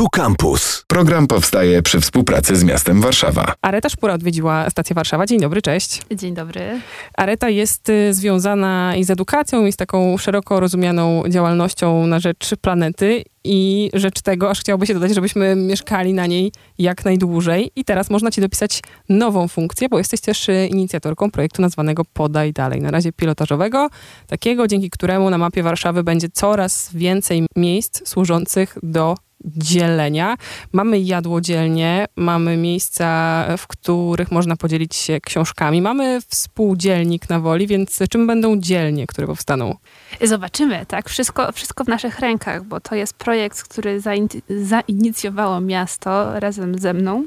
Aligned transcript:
Tu 0.00 0.08
Campus. 0.08 0.84
Program 0.86 1.26
powstaje 1.26 1.82
przy 1.82 2.00
współpracy 2.00 2.56
z 2.56 2.64
miastem 2.64 3.00
Warszawa. 3.00 3.54
Areta 3.62 3.88
Szpura 3.88 4.14
odwiedziła 4.14 4.70
stację 4.70 4.94
Warszawa. 4.94 5.26
Dzień 5.26 5.40
dobry, 5.40 5.62
cześć. 5.62 6.02
Dzień 6.14 6.34
dobry. 6.34 6.80
Areta 7.16 7.48
jest 7.48 7.88
y, 7.88 8.14
związana 8.14 8.96
i 8.96 9.04
z 9.04 9.10
edukacją, 9.10 9.66
i 9.66 9.72
z 9.72 9.76
taką 9.76 10.18
szeroko 10.18 10.60
rozumianą 10.60 11.22
działalnością 11.28 12.06
na 12.06 12.18
rzecz 12.18 12.50
planety 12.60 13.24
i 13.44 13.90
rzecz 13.94 14.20
tego, 14.20 14.50
aż 14.50 14.60
chciałoby 14.60 14.86
się 14.86 14.94
dodać, 14.94 15.14
żebyśmy 15.14 15.56
mieszkali 15.56 16.14
na 16.14 16.26
niej 16.26 16.52
jak 16.78 17.04
najdłużej. 17.04 17.70
I 17.76 17.84
teraz 17.84 18.10
można 18.10 18.30
ci 18.30 18.40
dopisać 18.40 18.82
nową 19.08 19.48
funkcję, 19.48 19.88
bo 19.88 19.98
jesteś 19.98 20.20
też 20.20 20.48
y, 20.48 20.66
inicjatorką 20.70 21.30
projektu 21.30 21.62
nazwanego 21.62 22.02
Podaj 22.12 22.52
Dalej. 22.52 22.80
Na 22.80 22.90
razie 22.90 23.12
pilotażowego, 23.12 23.88
takiego, 24.26 24.66
dzięki 24.66 24.90
któremu 24.90 25.30
na 25.30 25.38
mapie 25.38 25.62
Warszawy 25.62 26.02
będzie 26.02 26.28
coraz 26.28 26.90
więcej 26.94 27.46
miejsc 27.56 28.08
służących 28.08 28.78
do 28.82 29.14
dzielenia. 29.44 30.36
Mamy 30.72 31.00
jadłodzielnie, 31.00 32.06
mamy 32.16 32.56
miejsca, 32.56 33.44
w 33.58 33.66
których 33.66 34.30
można 34.30 34.56
podzielić 34.56 34.96
się 34.96 35.20
książkami. 35.20 35.82
Mamy 35.82 36.20
współdzielnik 36.28 37.28
na 37.28 37.40
woli, 37.40 37.66
więc 37.66 37.98
czym 38.10 38.26
będą 38.26 38.60
dzielnie, 38.60 39.06
które 39.06 39.26
powstaną? 39.26 39.74
Zobaczymy, 40.22 40.86
tak? 40.86 41.08
Wszystko, 41.08 41.52
wszystko 41.52 41.84
w 41.84 41.88
naszych 41.88 42.18
rękach, 42.18 42.64
bo 42.64 42.80
to 42.80 42.94
jest 42.94 43.14
projekt, 43.14 43.62
który 43.62 44.00
zain 44.00 44.28
zainicjowało 44.48 45.60
miasto 45.60 46.40
razem 46.40 46.78
ze 46.78 46.94
mną. 46.94 47.24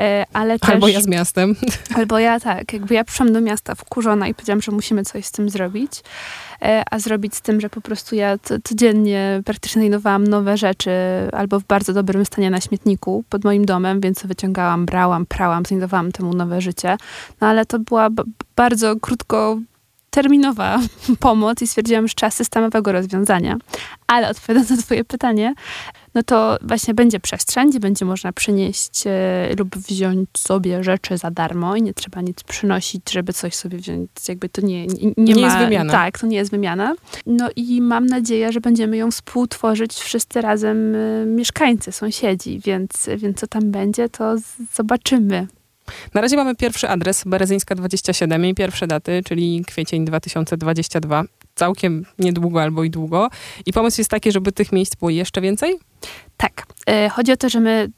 E, 0.00 0.24
ale 0.32 0.58
też, 0.58 0.70
albo 0.70 0.88
ja 0.88 1.00
z 1.00 1.06
miastem. 1.06 1.56
Albo 1.96 2.18
ja 2.18 2.40
tak. 2.40 2.72
Jakby 2.72 2.94
ja 2.94 3.04
przyszłam 3.04 3.32
do 3.32 3.40
miasta 3.40 3.74
wkurzona 3.74 4.28
i 4.28 4.34
powiedziałam, 4.34 4.62
że 4.62 4.72
musimy 4.72 5.04
coś 5.04 5.26
z 5.26 5.32
tym 5.32 5.50
zrobić. 5.50 5.92
E, 6.62 6.82
a 6.90 6.98
zrobić 6.98 7.34
z 7.34 7.40
tym, 7.40 7.60
że 7.60 7.70
po 7.70 7.80
prostu 7.80 8.16
ja 8.16 8.36
codziennie 8.64 9.42
praktycznie 9.44 9.80
znajdowałam 9.80 10.26
nowe 10.26 10.56
rzeczy 10.56 10.90
albo 11.32 11.60
w 11.60 11.64
bardzo 11.64 11.92
dobrym 11.92 12.24
stanie 12.24 12.50
na 12.50 12.60
śmietniku 12.60 13.24
pod 13.28 13.44
moim 13.44 13.64
domem, 13.64 14.00
więc 14.00 14.26
wyciągałam, 14.26 14.86
brałam, 14.86 15.26
prałam, 15.26 15.64
znajdowałam 15.64 16.12
temu 16.12 16.34
nowe 16.34 16.60
życie. 16.60 16.96
No 17.40 17.46
ale 17.46 17.66
to 17.66 17.78
była 17.78 18.08
bardzo 18.56 18.96
krótko 18.96 19.58
terminowa 20.10 20.80
pomoc 21.20 21.62
i 21.62 21.66
stwierdziłam, 21.66 22.08
że 22.08 22.14
trzeba 22.14 22.30
systemowego 22.30 22.92
rozwiązania. 22.92 23.56
Ale 24.06 24.28
odpowiadając 24.28 24.70
na 24.70 24.76
twoje 24.76 25.04
pytanie, 25.04 25.54
no 26.14 26.22
to 26.22 26.58
właśnie 26.62 26.94
będzie 26.94 27.20
przestrzeń, 27.20 27.70
gdzie 27.70 27.80
będzie 27.80 28.04
można 28.04 28.32
przynieść 28.32 29.06
e, 29.06 29.54
lub 29.58 29.76
wziąć 29.76 30.28
sobie 30.38 30.84
rzeczy 30.84 31.18
za 31.18 31.30
darmo 31.30 31.76
i 31.76 31.82
nie 31.82 31.94
trzeba 31.94 32.20
nic 32.20 32.42
przynosić, 32.42 33.10
żeby 33.10 33.32
coś 33.32 33.54
sobie 33.54 33.78
wziąć. 33.78 34.10
Jakby 34.28 34.48
to 34.48 34.60
nie, 34.60 34.86
nie, 34.86 35.12
nie, 35.16 35.34
nie 35.34 35.34
ma, 35.34 35.40
jest 35.40 35.58
wymiana. 35.58 35.92
Tak, 35.92 36.18
to 36.18 36.26
nie 36.26 36.36
jest 36.36 36.50
wymiana. 36.50 36.94
No 37.26 37.48
i 37.56 37.80
mam 37.80 38.06
nadzieję, 38.06 38.52
że 38.52 38.60
będziemy 38.60 38.96
ją 38.96 39.10
współtworzyć 39.10 39.94
wszyscy 39.94 40.40
razem 40.40 40.94
e, 40.94 41.26
mieszkańcy, 41.26 41.92
sąsiedzi, 41.92 42.60
więc, 42.64 43.08
więc 43.16 43.38
co 43.38 43.46
tam 43.46 43.70
będzie, 43.70 44.08
to 44.08 44.34
zobaczymy. 44.72 45.46
Na 46.14 46.20
razie 46.20 46.36
mamy 46.36 46.56
pierwszy 46.56 46.88
adres, 46.88 47.24
Berezyńska 47.26 47.74
27 47.74 48.46
i 48.46 48.54
pierwsze 48.54 48.86
daty, 48.86 49.22
czyli 49.24 49.64
kwiecień 49.66 50.04
2022. 50.04 51.24
Całkiem 51.54 52.04
niedługo 52.18 52.62
albo 52.62 52.84
i 52.84 52.90
długo. 52.90 53.28
I 53.66 53.72
pomysł 53.72 54.00
jest 54.00 54.10
taki, 54.10 54.32
żeby 54.32 54.52
tych 54.52 54.72
miejsc 54.72 54.94
było 54.96 55.10
jeszcze 55.10 55.40
więcej? 55.40 55.78
Tak. 56.36 56.66
E, 56.86 57.08
chodzi 57.08 57.32
o 57.32 57.36
to, 57.36 57.48
że 57.48 57.60
my 57.60 57.90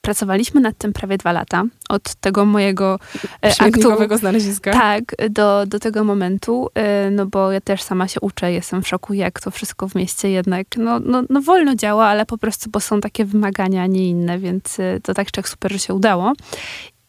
pracowaliśmy 0.00 0.60
nad 0.60 0.78
tym 0.78 0.92
prawie 0.92 1.18
dwa 1.18 1.32
lata. 1.32 1.64
Od 1.88 2.14
tego 2.14 2.44
mojego 2.44 2.98
e, 3.44 3.52
aktu. 3.58 4.16
znaleziska. 4.18 4.72
Tak, 4.72 5.02
do, 5.30 5.66
do 5.66 5.78
tego 5.78 6.04
momentu. 6.04 6.68
E, 6.74 7.10
no 7.10 7.26
bo 7.26 7.52
ja 7.52 7.60
też 7.60 7.82
sama 7.82 8.08
się 8.08 8.20
uczę, 8.20 8.52
jestem 8.52 8.82
w 8.82 8.88
szoku, 8.88 9.14
jak 9.14 9.40
to 9.40 9.50
wszystko 9.50 9.88
w 9.88 9.94
mieście 9.94 10.30
jednak, 10.30 10.66
no, 10.76 11.00
no, 11.00 11.22
no 11.30 11.42
wolno 11.42 11.74
działa, 11.74 12.06
ale 12.06 12.26
po 12.26 12.38
prostu, 12.38 12.70
bo 12.70 12.80
są 12.80 13.00
takie 13.00 13.24
wymagania, 13.24 13.82
a 13.82 13.86
nie 13.86 14.08
inne, 14.08 14.38
więc 14.38 14.78
to 15.02 15.14
tak 15.14 15.30
czy 15.30 15.42
super, 15.42 15.72
że 15.72 15.78
się 15.78 15.94
udało. 15.94 16.32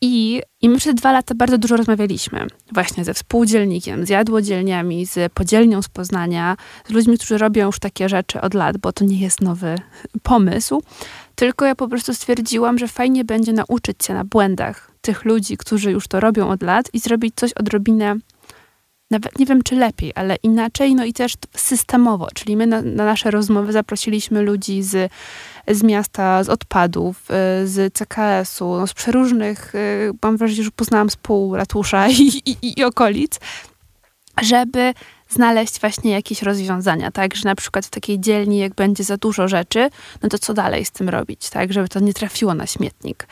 I, 0.02 0.42
I 0.62 0.70
my 0.70 0.78
przez 0.78 0.96
dwa 0.96 1.12
lata 1.12 1.36
bardzo 1.36 1.58
dużo 1.58 1.78
rozmawialiśmy 1.78 2.48
właśnie 2.74 3.06
ze 3.06 3.14
współdzielnikiem, 3.14 4.06
z 4.06 4.10
jadłodzielniami, 4.10 5.06
z 5.06 5.34
podzielnią 5.34 5.82
z 5.82 5.90
Poznania, 5.90 6.58
z 6.88 6.90
ludźmi, 6.90 7.18
którzy 7.18 7.38
robią 7.38 7.66
już 7.66 7.80
takie 7.80 8.10
rzeczy 8.10 8.42
od 8.42 8.54
lat, 8.54 8.78
bo 8.78 8.94
to 8.94 9.06
nie 9.06 9.20
jest 9.20 9.42
nowy 9.42 9.76
pomysł. 10.24 10.84
Tylko 11.36 11.66
ja 11.66 11.76
po 11.76 11.88
prostu 11.88 12.14
stwierdziłam, 12.14 12.78
że 12.78 12.88
fajnie 12.88 13.26
będzie 13.26 13.54
nauczyć 13.54 14.06
się 14.06 14.14
na 14.14 14.26
błędach 14.26 14.92
tych 15.02 15.26
ludzi, 15.26 15.58
którzy 15.58 15.92
już 15.92 16.08
to 16.08 16.20
robią 16.20 16.50
od 16.50 16.64
lat 16.64 16.90
i 16.94 17.00
zrobić 17.00 17.36
coś 17.36 17.54
odrobinę 17.54 18.16
nawet 19.12 19.40
nie 19.40 19.46
wiem 19.46 19.64
czy 19.64 19.76
lepiej, 19.76 20.12
ale 20.16 20.36
inaczej, 20.44 20.96
no 20.96 21.06
i 21.06 21.14
też 21.14 21.34
systemowo. 21.56 22.28
Czyli 22.34 22.58
my 22.58 22.68
na, 22.68 22.82
na 22.82 23.06
nasze 23.06 23.32
rozmowy 23.32 23.72
zaprosiliśmy 23.72 24.42
ludzi 24.42 24.84
z 24.84 25.12
z 25.68 25.84
miasta, 25.84 26.44
z 26.44 26.50
odpadów, 26.50 27.28
y, 27.64 27.68
z 27.68 27.94
CKS-u, 27.94 28.78
no 28.78 28.88
z 28.88 28.94
przeróżnych, 28.94 29.76
y, 29.76 30.12
mam 30.24 30.38
wrażenie, 30.38 30.64
że 30.64 30.72
poznałam 30.72 31.10
z 31.10 31.16
pół 31.16 31.56
ratusza 31.56 32.08
i, 32.10 32.42
i, 32.46 32.80
i 32.80 32.84
okolic, 32.84 33.40
żeby 34.42 34.94
znaleźć 35.34 35.80
właśnie 35.80 36.12
jakieś 36.12 36.42
rozwiązania, 36.42 37.12
tak, 37.12 37.36
że 37.36 37.42
na 37.46 37.56
przykład 37.56 37.86
w 37.86 37.90
takiej 37.90 38.20
dzielni, 38.20 38.58
jak 38.58 38.76
będzie 38.76 39.04
za 39.04 39.18
dużo 39.18 39.48
rzeczy, 39.48 39.90
no 40.24 40.30
to 40.30 40.40
co 40.40 40.54
dalej 40.54 40.86
z 40.86 40.92
tym 40.92 41.10
robić, 41.10 41.50
tak, 41.50 41.74
żeby 41.74 41.90
to 41.90 42.00
nie 42.00 42.14
trafiło 42.14 42.54
na 42.54 42.68
śmietnik. 42.68 43.28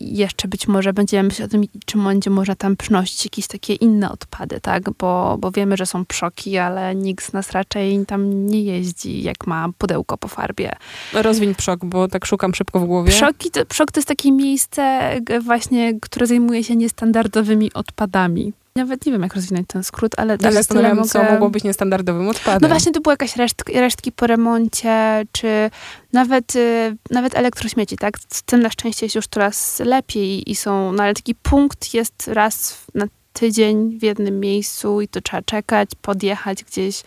I 0.00 0.16
jeszcze 0.16 0.48
być 0.48 0.68
może 0.68 0.92
będziemy 0.92 1.28
myśleć 1.28 1.48
o 1.48 1.50
tym, 1.50 1.64
czy 1.86 1.98
będzie 1.98 2.30
można 2.30 2.54
tam 2.54 2.76
przynosić 2.76 3.24
jakieś 3.24 3.46
takie 3.46 3.74
inne 3.74 4.12
odpady, 4.12 4.60
tak, 4.60 4.90
bo, 4.90 5.36
bo 5.38 5.50
wiemy, 5.50 5.76
że 5.76 5.86
są 5.86 6.04
przoki, 6.04 6.58
ale 6.58 6.94
nikt 6.94 7.24
z 7.24 7.32
nas 7.32 7.50
raczej 7.50 8.06
tam 8.06 8.46
nie 8.46 8.62
jeździ, 8.62 9.22
jak 9.22 9.46
ma 9.46 9.68
pudełko 9.78 10.18
po 10.18 10.28
farbie. 10.28 10.72
Rozwiń 11.12 11.54
przok, 11.54 11.84
bo 11.84 12.08
tak 12.08 12.26
szukam 12.26 12.54
szybko 12.54 12.80
w 12.80 12.84
głowie. 12.84 13.12
Przoki 13.12 13.50
to, 13.50 13.66
przok 13.66 13.92
to 13.92 14.00
jest 14.00 14.08
takie 14.08 14.32
miejsce 14.32 15.12
właśnie, 15.40 16.00
które 16.00 16.26
zajmuje 16.26 16.64
się 16.64 16.76
niestandardowymi 16.76 17.72
odpadami. 17.72 18.52
Nawet 18.76 19.06
nie 19.06 19.12
wiem, 19.12 19.22
jak 19.22 19.34
rozwinąć 19.34 19.66
ten 19.68 19.84
skrót, 19.84 20.12
ale... 20.16 20.38
Ale 20.42 20.52
zastanawiam 20.52 20.96
mogę... 20.96 21.08
co 21.08 21.22
mogło 21.22 21.50
być 21.50 21.64
niestandardowym 21.64 22.28
odpadem. 22.28 22.60
No 22.62 22.68
właśnie, 22.68 22.92
to 22.92 23.00
były 23.00 23.12
jakieś 23.12 23.36
resztki, 23.36 23.72
resztki 23.72 24.12
po 24.12 24.26
remoncie, 24.26 25.24
czy 25.32 25.70
nawet, 26.12 26.56
y, 26.56 26.96
nawet 27.10 27.34
elektrośmieci, 27.34 27.96
tak? 27.96 28.18
Z 28.28 28.42
tym 28.42 28.60
na 28.60 28.70
szczęście 28.70 29.06
jest 29.06 29.14
już 29.14 29.26
coraz 29.26 29.78
lepiej 29.78 30.50
i 30.50 30.54
są... 30.54 30.92
No 30.92 31.02
ale 31.02 31.14
taki 31.14 31.34
punkt 31.34 31.94
jest 31.94 32.28
raz 32.28 32.84
na 32.94 33.06
tydzień 33.32 33.98
w 33.98 34.02
jednym 34.02 34.40
miejscu 34.40 35.00
i 35.00 35.08
to 35.08 35.20
trzeba 35.20 35.42
czekać, 35.42 35.90
podjechać 36.02 36.64
gdzieś 36.64 37.02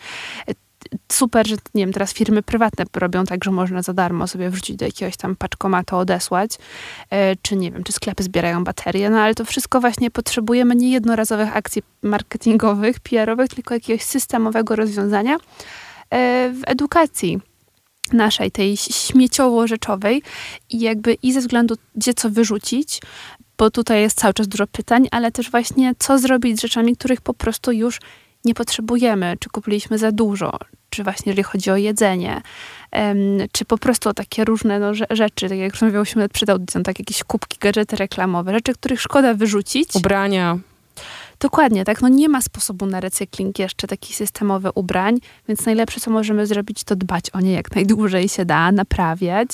super, 1.12 1.48
że 1.48 1.56
nie 1.74 1.82
wiem, 1.82 1.92
teraz 1.92 2.12
firmy 2.12 2.42
prywatne 2.42 2.84
robią 2.94 3.24
tak, 3.24 3.44
że 3.44 3.50
można 3.50 3.82
za 3.82 3.92
darmo 3.92 4.26
sobie 4.26 4.50
wrzucić 4.50 4.76
do 4.76 4.84
jakiegoś 4.84 5.16
tam 5.16 5.36
paczkomatu, 5.36 5.96
odesłać, 5.96 6.50
e, 7.10 7.36
czy 7.36 7.56
nie 7.56 7.70
wiem, 7.72 7.84
czy 7.84 7.92
sklepy 7.92 8.22
zbierają 8.22 8.64
baterie, 8.64 9.10
no 9.10 9.18
ale 9.18 9.34
to 9.34 9.44
wszystko 9.44 9.80
właśnie 9.80 10.10
potrzebujemy 10.10 10.76
nie 10.76 10.90
jednorazowych 10.90 11.56
akcji 11.56 11.82
marketingowych, 12.02 13.00
PR-owych, 13.00 13.48
tylko 13.48 13.74
jakiegoś 13.74 14.02
systemowego 14.02 14.76
rozwiązania 14.76 15.34
e, 15.34 15.38
w 16.50 16.62
edukacji 16.66 17.40
naszej, 18.12 18.50
tej 18.50 18.76
śmieciowo-rzeczowej 18.76 20.22
i 20.70 20.80
jakby 20.80 21.14
i 21.14 21.32
ze 21.32 21.40
względu, 21.40 21.74
gdzie 21.94 22.14
co 22.14 22.30
wyrzucić, 22.30 23.00
bo 23.58 23.70
tutaj 23.70 24.00
jest 24.00 24.18
cały 24.18 24.34
czas 24.34 24.48
dużo 24.48 24.66
pytań, 24.66 25.08
ale 25.10 25.32
też 25.32 25.50
właśnie 25.50 25.94
co 25.98 26.18
zrobić 26.18 26.58
z 26.58 26.62
rzeczami, 26.62 26.96
których 26.96 27.20
po 27.20 27.34
prostu 27.34 27.72
już 27.72 28.00
nie 28.46 28.54
potrzebujemy, 28.54 29.36
czy 29.40 29.50
kupiliśmy 29.50 29.98
za 29.98 30.12
dużo, 30.12 30.58
czy 30.90 31.04
właśnie 31.04 31.30
jeżeli 31.30 31.42
chodzi 31.42 31.70
o 31.70 31.76
jedzenie, 31.76 32.42
czy 33.52 33.64
po 33.64 33.78
prostu 33.78 34.08
o 34.08 34.14
takie 34.14 34.44
różne 34.44 34.78
no, 34.78 34.92
rzeczy, 35.10 35.48
tak 35.48 35.58
jak 35.58 35.72
rozmawiałyśmy 35.72 36.28
przed 36.28 36.50
audycją, 36.50 36.82
tak 36.82 36.98
jakieś 36.98 37.24
kubki, 37.24 37.58
gadżety 37.60 37.96
reklamowe, 37.96 38.52
rzeczy, 38.52 38.74
których 38.74 39.00
szkoda 39.00 39.34
wyrzucić. 39.34 39.94
Ubrania. 39.94 40.58
Dokładnie, 41.40 41.84
tak. 41.84 42.02
No 42.02 42.08
nie 42.08 42.28
ma 42.28 42.42
sposobu 42.42 42.86
na 42.86 43.00
recykling 43.00 43.58
jeszcze 43.58 43.86
taki 43.86 44.14
systemowy 44.14 44.70
ubrań, 44.74 45.18
więc 45.48 45.66
najlepsze, 45.66 46.00
co 46.00 46.10
możemy 46.10 46.46
zrobić, 46.46 46.84
to 46.84 46.96
dbać 46.96 47.30
o 47.30 47.40
nie 47.40 47.52
jak 47.52 47.74
najdłużej 47.74 48.28
się 48.28 48.44
da, 48.44 48.72
naprawiać. 48.72 49.48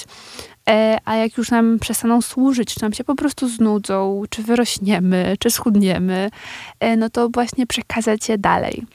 E, 0.69 0.99
a 1.05 1.17
jak 1.17 1.37
już 1.37 1.51
nam 1.51 1.79
przestaną 1.79 2.23
służyć, 2.23 2.75
czy 2.75 2.83
nam 2.83 2.93
się 2.93 3.05
po 3.05 3.15
prostu 3.15 3.49
znudzą, 3.49 4.23
czy 4.31 4.43
wyrośniemy, 4.43 5.37
czy 5.39 5.51
schudniemy, 5.51 6.31
e, 6.81 6.97
no 6.97 7.11
to 7.11 7.29
właśnie 7.29 7.67
przekazać 7.67 8.29
je 8.29 8.39
dalej. 8.39 8.87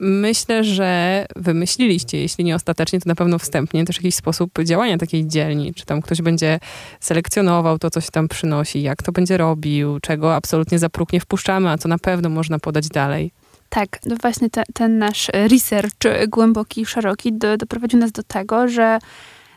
Myślę, 0.00 0.64
że 0.64 1.26
wymyśliliście, 1.36 2.20
jeśli 2.20 2.44
nie 2.44 2.54
ostatecznie, 2.54 3.00
to 3.00 3.08
na 3.08 3.14
pewno 3.14 3.38
wstępnie 3.38 3.84
też 3.84 3.96
jakiś 3.96 4.14
sposób 4.14 4.50
działania 4.64 4.98
takiej 4.98 5.28
dzielni. 5.28 5.74
Czy 5.74 5.84
tam 5.84 6.02
ktoś 6.02 6.22
będzie 6.22 6.60
selekcjonował 7.00 7.78
to, 7.78 7.90
co 7.90 8.00
się 8.00 8.10
tam 8.10 8.28
przynosi, 8.28 8.82
jak 8.82 9.02
to 9.02 9.12
będzie 9.12 9.36
robił, 9.36 10.00
czego 10.00 10.34
absolutnie 10.34 10.78
za 10.78 10.88
próg 10.88 11.12
nie 11.12 11.20
wpuszczamy, 11.20 11.70
a 11.70 11.78
co 11.78 11.88
na 11.88 11.98
pewno 11.98 12.28
można 12.28 12.58
podać 12.58 12.88
dalej. 12.88 13.32
Tak, 13.68 13.98
no 14.06 14.16
właśnie 14.22 14.50
te, 14.50 14.62
ten 14.74 14.98
nasz 14.98 15.30
research 15.34 16.28
głęboki 16.28 16.80
i 16.80 16.86
szeroki 16.86 17.32
do, 17.32 17.56
doprowadził 17.56 17.98
nas 18.00 18.12
do 18.12 18.22
tego, 18.22 18.68
że 18.68 18.98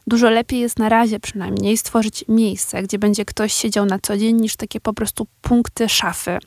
dużo 0.07 0.29
lepiej 0.29 0.59
jest 0.59 0.79
na 0.79 0.89
razie 0.89 1.19
przynajmniej 1.19 1.77
stworzyć 1.77 2.25
miejsce, 2.27 2.83
gdzie 2.83 2.99
będzie 2.99 3.25
ktoś 3.25 3.53
siedział 3.53 3.85
na 3.85 3.99
co 3.99 4.17
dzień, 4.17 4.41
niż 4.41 4.55
takie 4.55 4.79
po 4.79 4.93
prostu 4.93 5.27
punkty 5.41 5.89
szafy, 5.89 6.37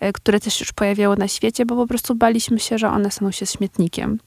e, 0.00 0.12
które 0.12 0.40
też 0.40 0.60
już 0.60 0.72
pojawiały 0.72 1.16
na 1.16 1.28
świecie, 1.28 1.66
bo 1.66 1.76
po 1.76 1.86
prostu 1.86 2.14
baliśmy 2.14 2.58
się, 2.58 2.78
że 2.78 2.88
one 2.88 3.10
staną 3.10 3.30
się 3.30 3.46
śmietnikiem. 3.46 4.18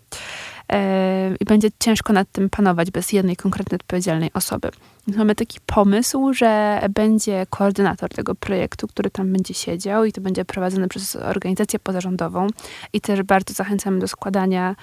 e, 0.71 1.36
i 1.39 1.45
będzie 1.45 1.69
ciężko 1.80 2.13
nad 2.13 2.31
tym 2.31 2.50
panować 2.50 2.92
bez 2.92 3.13
jednej 3.13 3.36
konkretnej 3.36 3.75
odpowiedzialnej 3.75 4.30
osoby. 4.33 4.69
Mamy 5.07 5.36
taki 5.36 5.60
pomysł, 5.66 6.33
że 6.33 6.81
będzie 6.89 7.45
koordynator 7.50 8.10
tego 8.10 8.36
projektu, 8.36 8.88
który 8.88 9.10
tam 9.10 9.33
będzie 9.33 9.54
siedział 9.54 10.06
i 10.06 10.12
to 10.12 10.21
będzie 10.21 10.45
prowadzone 10.45 10.88
przez 10.88 11.16
organizację 11.16 11.80
pozarządową 11.80 12.48
i 12.94 13.01
też 13.01 13.24
bardzo 13.24 13.54
zachęcamy 13.54 14.00
do 14.00 14.07
składania 14.07 14.75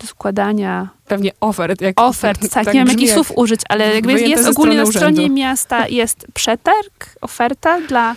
do 0.00 0.06
składania 0.06 0.88
pewnie 1.06 1.30
ofert. 1.40 1.80
Jak, 1.80 2.00
ofert, 2.00 2.40
tak, 2.52 2.64
tak 2.64 2.74
nie 2.74 2.80
wiem 2.80 2.88
jakich 2.88 3.12
słów 3.12 3.32
użyć, 3.36 3.60
ale 3.68 3.94
jakby 3.94 4.20
jest 4.20 4.48
ogólnie 4.48 4.76
na 4.76 4.86
stronie 4.86 5.16
urzędu. 5.16 5.34
miasta 5.34 5.88
jest 5.88 6.26
przetarg, 6.34 7.16
oferta 7.20 7.80
dla 7.80 8.16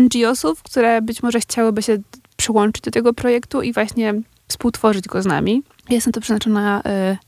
NGO-sów, 0.00 0.62
które 0.62 1.02
być 1.02 1.22
może 1.22 1.40
chciałyby 1.40 1.82
się 1.82 1.98
przyłączyć 2.36 2.82
do 2.82 2.90
tego 2.90 3.12
projektu 3.12 3.62
i 3.62 3.72
właśnie 3.72 4.14
współtworzyć 4.48 5.06
go 5.06 5.22
z 5.22 5.26
nami. 5.26 5.62
Jest 5.90 6.06
na 6.06 6.12
to 6.12 6.20
przeznaczona 6.20 6.80
y, 6.80 6.82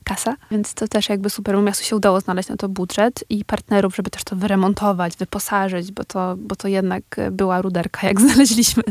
kasa, 0.05 0.37
więc 0.51 0.75
to 0.75 0.89
też 0.89 1.09
jakby 1.09 1.31
super. 1.31 1.57
Miastu 1.63 1.85
się 1.85 1.97
udało 1.97 2.21
znaleźć 2.21 2.49
na 2.49 2.57
to 2.57 2.69
budżet 2.69 3.25
i 3.29 3.45
partnerów, 3.45 3.97
żeby 3.97 4.11
też 4.11 4.25
to 4.25 4.37
wyremontować, 4.37 5.17
wyposażyć, 5.17 5.93
bo 5.93 6.05
to, 6.05 6.35
bo 6.39 6.57
to 6.57 6.69
jednak 6.69 7.03
była 7.31 7.63
ruderka, 7.63 8.07
jak 8.07 8.21
znaleźliśmy 8.31 8.83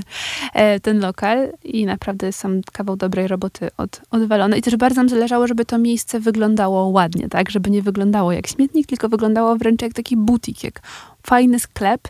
e, 0.54 0.80
ten 0.80 1.00
lokal 1.00 1.52
i 1.64 1.86
naprawdę 1.86 2.28
jest 2.28 2.40
sam 2.40 2.62
kawał 2.74 2.96
dobrej 2.96 3.28
roboty 3.28 3.70
od, 3.78 4.02
odwalony. 4.12 4.58
I 4.58 4.62
też 4.62 4.76
bardzo 4.76 4.96
nam 4.96 5.10
zależało, 5.10 5.48
żeby 5.48 5.66
to 5.66 5.78
miejsce 5.78 6.20
wyglądało 6.20 6.88
ładnie, 6.88 7.30
tak? 7.30 7.50
Żeby 7.50 7.70
nie 7.70 7.81
wyglądało 7.81 8.31
jak 8.31 8.48
śmietnik, 8.48 8.88
tylko 8.88 9.10
wyglądało 9.10 9.56
wręcz 9.56 9.81
jak 9.81 9.94
taki 9.94 10.18
butik, 10.18 10.64
jak 10.64 10.81
fajny 11.24 11.60
sklep 11.60 12.08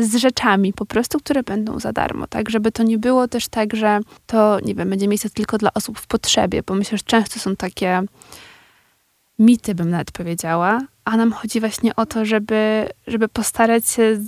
z 0.00 0.16
rzeczami 0.16 0.72
po 0.72 0.86
prostu, 0.86 1.18
które 1.18 1.42
będą 1.42 1.80
za 1.80 1.92
darmo, 1.92 2.26
tak? 2.26 2.50
Żeby 2.50 2.72
to 2.72 2.82
nie 2.82 2.98
było 2.98 3.28
też 3.28 3.48
tak, 3.48 3.76
że 3.76 4.00
to, 4.26 4.60
nie 4.60 4.74
wiem, 4.74 4.90
będzie 4.90 5.08
miejsce 5.08 5.30
tylko 5.30 5.58
dla 5.58 5.74
osób 5.74 5.98
w 5.98 6.06
potrzebie, 6.06 6.62
bo 6.66 6.74
myślę, 6.74 6.98
że 6.98 7.04
często 7.04 7.40
są 7.40 7.56
takie 7.56 8.02
mity, 9.38 9.74
bym 9.74 9.90
nawet 9.90 10.12
powiedziała, 10.12 10.80
a 11.04 11.16
nam 11.16 11.32
chodzi 11.32 11.60
właśnie 11.60 11.96
o 11.96 12.06
to, 12.06 12.24
żeby, 12.24 12.88
żeby 13.06 13.28
postarać 13.28 13.88
się 13.88 14.18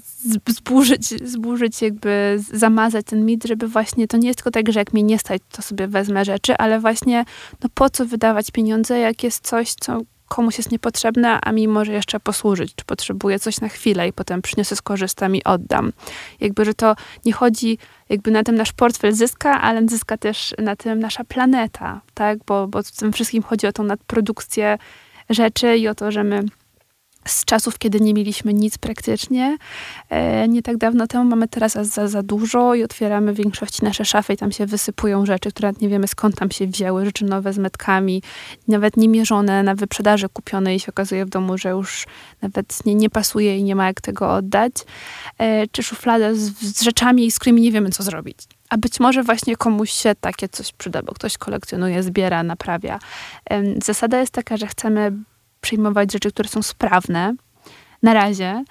zburzyć, 0.46 1.28
zburzyć, 1.28 1.82
jakby 1.82 2.40
zamazać 2.52 3.06
ten 3.06 3.26
mit, 3.26 3.44
żeby 3.44 3.69
właśnie 3.69 4.08
to 4.08 4.17
nie 4.17 4.28
jest 4.28 4.38
tylko 4.38 4.50
tak, 4.50 4.72
że 4.72 4.81
jak 4.81 4.93
mnie 4.93 5.02
nie 5.02 5.19
stać, 5.19 5.43
to 5.52 5.62
sobie 5.62 5.88
wezmę 5.88 6.25
rzeczy, 6.25 6.56
ale 6.56 6.81
właśnie 6.81 7.25
no 7.62 7.70
po 7.75 7.90
co 7.90 8.06
wydawać 8.06 8.50
pieniądze, 8.50 8.99
jak 8.99 9.22
jest 9.22 9.46
coś, 9.46 9.75
co 9.75 10.00
komuś 10.31 10.59
jest 10.59 10.73
niepotrzebne, 10.73 11.38
a 11.43 11.53
mi 11.53 11.69
może 11.69 11.93
jeszcze 11.93 12.21
posłużyć, 12.21 12.75
czy 12.75 12.85
potrzebuję 12.85 13.38
coś 13.38 13.61
na 13.61 13.69
chwilę 13.69 14.09
i 14.09 14.12
potem 14.12 14.43
przyniosę, 14.43 14.77
skorzystam 14.77 15.37
i 15.37 15.44
oddam. 15.44 15.93
Jakby, 16.41 16.65
że 16.65 16.75
to 16.75 16.97
nie 17.25 17.32
chodzi, 17.32 17.79
jakby 18.09 18.31
na 18.31 18.43
tym 18.43 18.55
nasz 18.55 18.73
portfel 18.73 19.12
zyska, 19.12 19.61
ale 19.61 19.88
zyska 19.88 20.17
też 20.17 20.55
na 20.59 20.77
tym 20.77 21.00
nasza 21.00 21.25
planeta, 21.25 22.00
tak? 22.15 22.38
Bo, 22.47 22.69
bo 22.69 22.82
w 22.82 22.91
tym 22.91 23.12
wszystkim 23.12 23.43
chodzi 23.43 23.67
o 23.67 23.73
tą 23.73 23.82
nadprodukcję 23.85 24.79
rzeczy 25.31 25.77
i 25.77 25.88
o 25.88 25.94
to, 25.94 26.12
że 26.12 26.25
my 26.25 26.44
z 27.31 27.44
czasów, 27.44 27.79
kiedy 27.79 28.00
nie 28.00 28.15
mieliśmy 28.15 28.55
nic 28.55 28.79
praktycznie. 28.79 29.56
E, 30.11 30.49
nie 30.49 30.62
tak 30.62 30.77
dawno 30.77 31.06
temu 31.06 31.25
mamy 31.25 31.49
teraz 31.49 31.73
za, 31.73 32.09
za 32.09 32.23
dużo 32.23 32.75
i 32.75 32.85
otwieramy 32.85 33.32
w 33.32 33.37
większości 33.37 33.85
nasze 33.85 34.05
szafy 34.05 34.32
i 34.32 34.37
tam 34.37 34.53
się 34.53 34.67
wysypują 34.67 35.27
rzeczy, 35.27 35.50
które 35.50 35.73
nie 35.81 35.88
wiemy 35.88 36.09
skąd 36.09 36.37
tam 36.37 36.50
się 36.50 36.67
wzięły. 36.67 37.05
Rzeczy 37.05 37.25
nowe 37.25 37.53
z 37.53 37.59
metkami, 37.59 38.23
nawet 38.69 38.97
niemierzone 38.97 39.62
na 39.62 39.75
wyprzedaży 39.75 40.29
kupione 40.29 40.75
i 40.75 40.81
się 40.81 40.88
okazuje 40.88 41.27
w 41.27 41.29
domu, 41.29 41.59
że 41.59 41.69
już 41.69 42.06
nawet 42.43 42.87
nie, 42.87 42.94
nie 42.94 43.11
pasuje 43.11 43.59
i 43.59 43.65
nie 43.65 43.77
ma 43.77 43.87
jak 43.87 44.00
tego 44.00 44.35
oddać. 44.35 44.73
E, 45.38 45.67
czy 45.67 45.82
szuflada 45.82 46.35
z, 46.35 46.38
z 46.61 46.82
rzeczami, 46.82 47.31
z 47.31 47.38
którymi 47.38 47.62
nie 47.62 47.73
wiemy 47.73 47.91
co 47.91 48.03
zrobić. 48.03 48.38
A 48.71 48.79
być 48.79 49.00
może 49.00 49.23
właśnie 49.23 49.56
komuś 49.56 49.91
się 49.91 50.15
takie 50.21 50.49
coś 50.49 50.73
przyda, 50.73 51.03
bo 51.03 51.12
ktoś 51.12 51.38
kolekcjonuje, 51.38 52.03
zbiera, 52.03 52.43
naprawia. 52.43 52.99
Zasada 53.82 54.21
jest 54.21 54.32
taka, 54.32 54.56
że 54.56 54.67
chcemy 54.67 55.12
przyjmować 55.61 56.12
rzeczy, 56.12 56.31
które 56.31 56.49
są 56.49 56.62
sprawne 56.62 57.35
na 58.03 58.15
razie, 58.15 58.65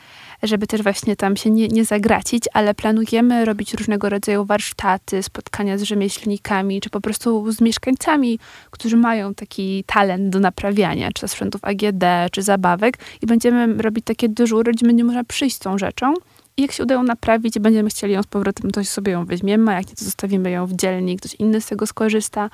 żeby 0.44 0.68
też 0.68 0.84
właśnie 0.84 1.16
tam 1.16 1.38
się 1.38 1.50
nie, 1.50 1.68
nie 1.68 1.86
zagracić, 1.86 2.44
ale 2.54 2.74
planujemy 2.74 3.46
robić 3.46 3.74
różnego 3.74 4.10
rodzaju 4.10 4.46
warsztaty, 4.46 5.24
spotkania 5.24 5.78
z 5.78 5.82
rzemieślnikami, 5.82 6.82
czy 6.82 6.90
po 6.90 7.02
prostu 7.02 7.52
z 7.52 7.62
mieszkańcami, 7.62 8.40
którzy 8.72 8.98
mają 8.98 9.34
taki 9.34 9.84
talent 9.88 10.30
do 10.30 10.40
naprawiania, 10.40 11.10
czy 11.12 11.28
sprzętów 11.28 11.62
AGD, 11.64 12.04
czy 12.32 12.42
zabawek 12.42 12.98
i 13.22 13.26
będziemy 13.26 13.82
robić 13.84 14.06
takie 14.06 14.30
dyżury, 14.30 14.72
gdzie 14.72 14.86
będzie 14.86 15.04
można 15.04 15.24
przyjść 15.24 15.56
z 15.56 15.60
tą 15.60 15.78
rzeczą 15.78 16.14
i 16.58 16.62
jak 16.62 16.72
się 16.72 16.84
udają 16.84 17.04
naprawić 17.04 17.56
i 17.56 17.60
będziemy 17.60 17.90
chcieli 17.90 18.14
ją 18.14 18.24
z 18.24 18.28
powrotem, 18.28 18.72
to 18.72 18.84
sobie 18.84 19.12
ją 19.12 19.26
weźmiemy, 19.26 19.72
a 19.72 19.74
jak 19.76 19.90
nie, 19.90 19.96
to 19.96 20.06
zostawimy 20.06 20.52
ją 20.52 20.66
w 20.66 20.74
dzielni, 20.74 21.18
ktoś 21.18 21.36
inny 21.36 21.62
z 21.62 21.66
tego 21.66 21.88
skorzysta. 21.88 22.50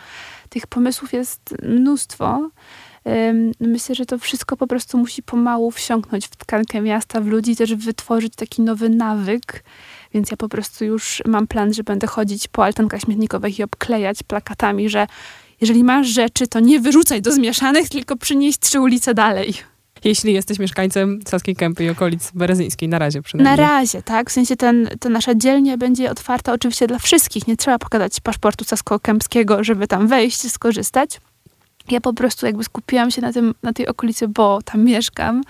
Tych 0.50 0.68
pomysłów 0.68 1.14
jest 1.14 1.56
mnóstwo. 1.64 2.50
Myślę, 3.60 3.96
że 3.96 4.06
to 4.06 4.20
wszystko 4.20 4.58
po 4.58 4.68
prostu 4.68 4.98
musi 4.98 5.24
pomału 5.24 5.72
wsiąknąć 5.72 6.28
w 6.28 6.36
tkankę 6.36 6.82
miasta, 6.82 7.22
w 7.22 7.28
ludzi, 7.28 7.56
też 7.56 7.76
wytworzyć 7.76 8.34
taki 8.36 8.62
nowy 8.62 8.90
nawyk. 8.90 9.64
Więc 10.14 10.32
ja 10.32 10.38
po 10.38 10.50
prostu 10.50 10.86
już 10.86 11.24
mam 11.28 11.48
plan, 11.48 11.74
że 11.74 11.84
będę 11.84 12.08
chodzić 12.08 12.48
po 12.48 12.64
altankach 12.64 13.02
śmietnikowych 13.02 13.60
i 13.60 13.64
obklejać 13.64 14.24
plakatami, 14.24 14.90
że 14.90 15.08
jeżeli 15.62 15.84
masz 15.84 16.08
rzeczy, 16.08 16.48
to 16.48 16.60
nie 16.60 16.80
wyrzucaj 16.80 17.22
do 17.22 17.32
zmieszanych, 17.32 17.90
tylko 17.90 18.16
przynieś 18.16 18.58
trzy 18.58 18.80
ulice 18.80 19.14
dalej. 19.14 19.54
Jeśli 20.04 20.34
jesteś 20.34 20.60
mieszkańcem 20.60 21.20
Saskiej 21.28 21.56
Kępy 21.56 21.84
i 21.84 21.90
okolic 21.90 22.32
Berezyńskiej, 22.32 22.90
na 22.90 23.00
razie 23.00 23.22
przynajmniej. 23.22 23.58
Na 23.58 23.74
razie, 23.74 24.02
tak. 24.02 24.30
W 24.30 24.34
sensie 24.34 24.56
ten, 24.56 24.90
ta 25.00 25.10
nasza 25.10 25.36
dzielnia 25.36 25.78
będzie 25.78 26.12
otwarta 26.12 26.54
oczywiście 26.54 26.88
dla 26.88 27.00
wszystkich. 27.00 27.48
Nie 27.48 27.58
trzeba 27.58 27.80
pokazać 27.80 28.20
paszportu 28.20 28.66
sasko-kępskiego, 28.66 29.64
żeby 29.64 29.88
tam 29.88 30.08
wejść, 30.08 30.52
skorzystać 30.52 31.20
ja 31.92 32.02
po 32.02 32.14
prostu 32.14 32.46
jakby 32.46 32.64
skupiłam 32.64 33.12
się 33.12 33.22
na, 33.22 33.34
tym, 33.34 33.56
na 33.64 33.74
tej 33.74 33.88
okolicy, 33.88 34.28
bo 34.28 34.62
tam 34.62 34.84
mieszkam 34.84 35.44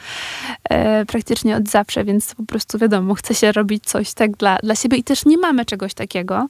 e, 0.70 1.06
praktycznie 1.06 1.56
od 1.56 1.70
zawsze, 1.70 2.04
więc 2.04 2.36
po 2.36 2.46
prostu 2.46 2.78
wiadomo, 2.78 3.14
chcę 3.14 3.36
się 3.36 3.52
robić 3.52 3.84
coś 3.84 4.14
tak 4.14 4.38
dla, 4.38 4.58
dla 4.64 4.76
siebie 4.76 4.98
i 4.98 5.04
też 5.04 5.26
nie 5.26 5.38
mamy 5.38 5.66
czegoś 5.66 5.94
takiego. 5.94 6.48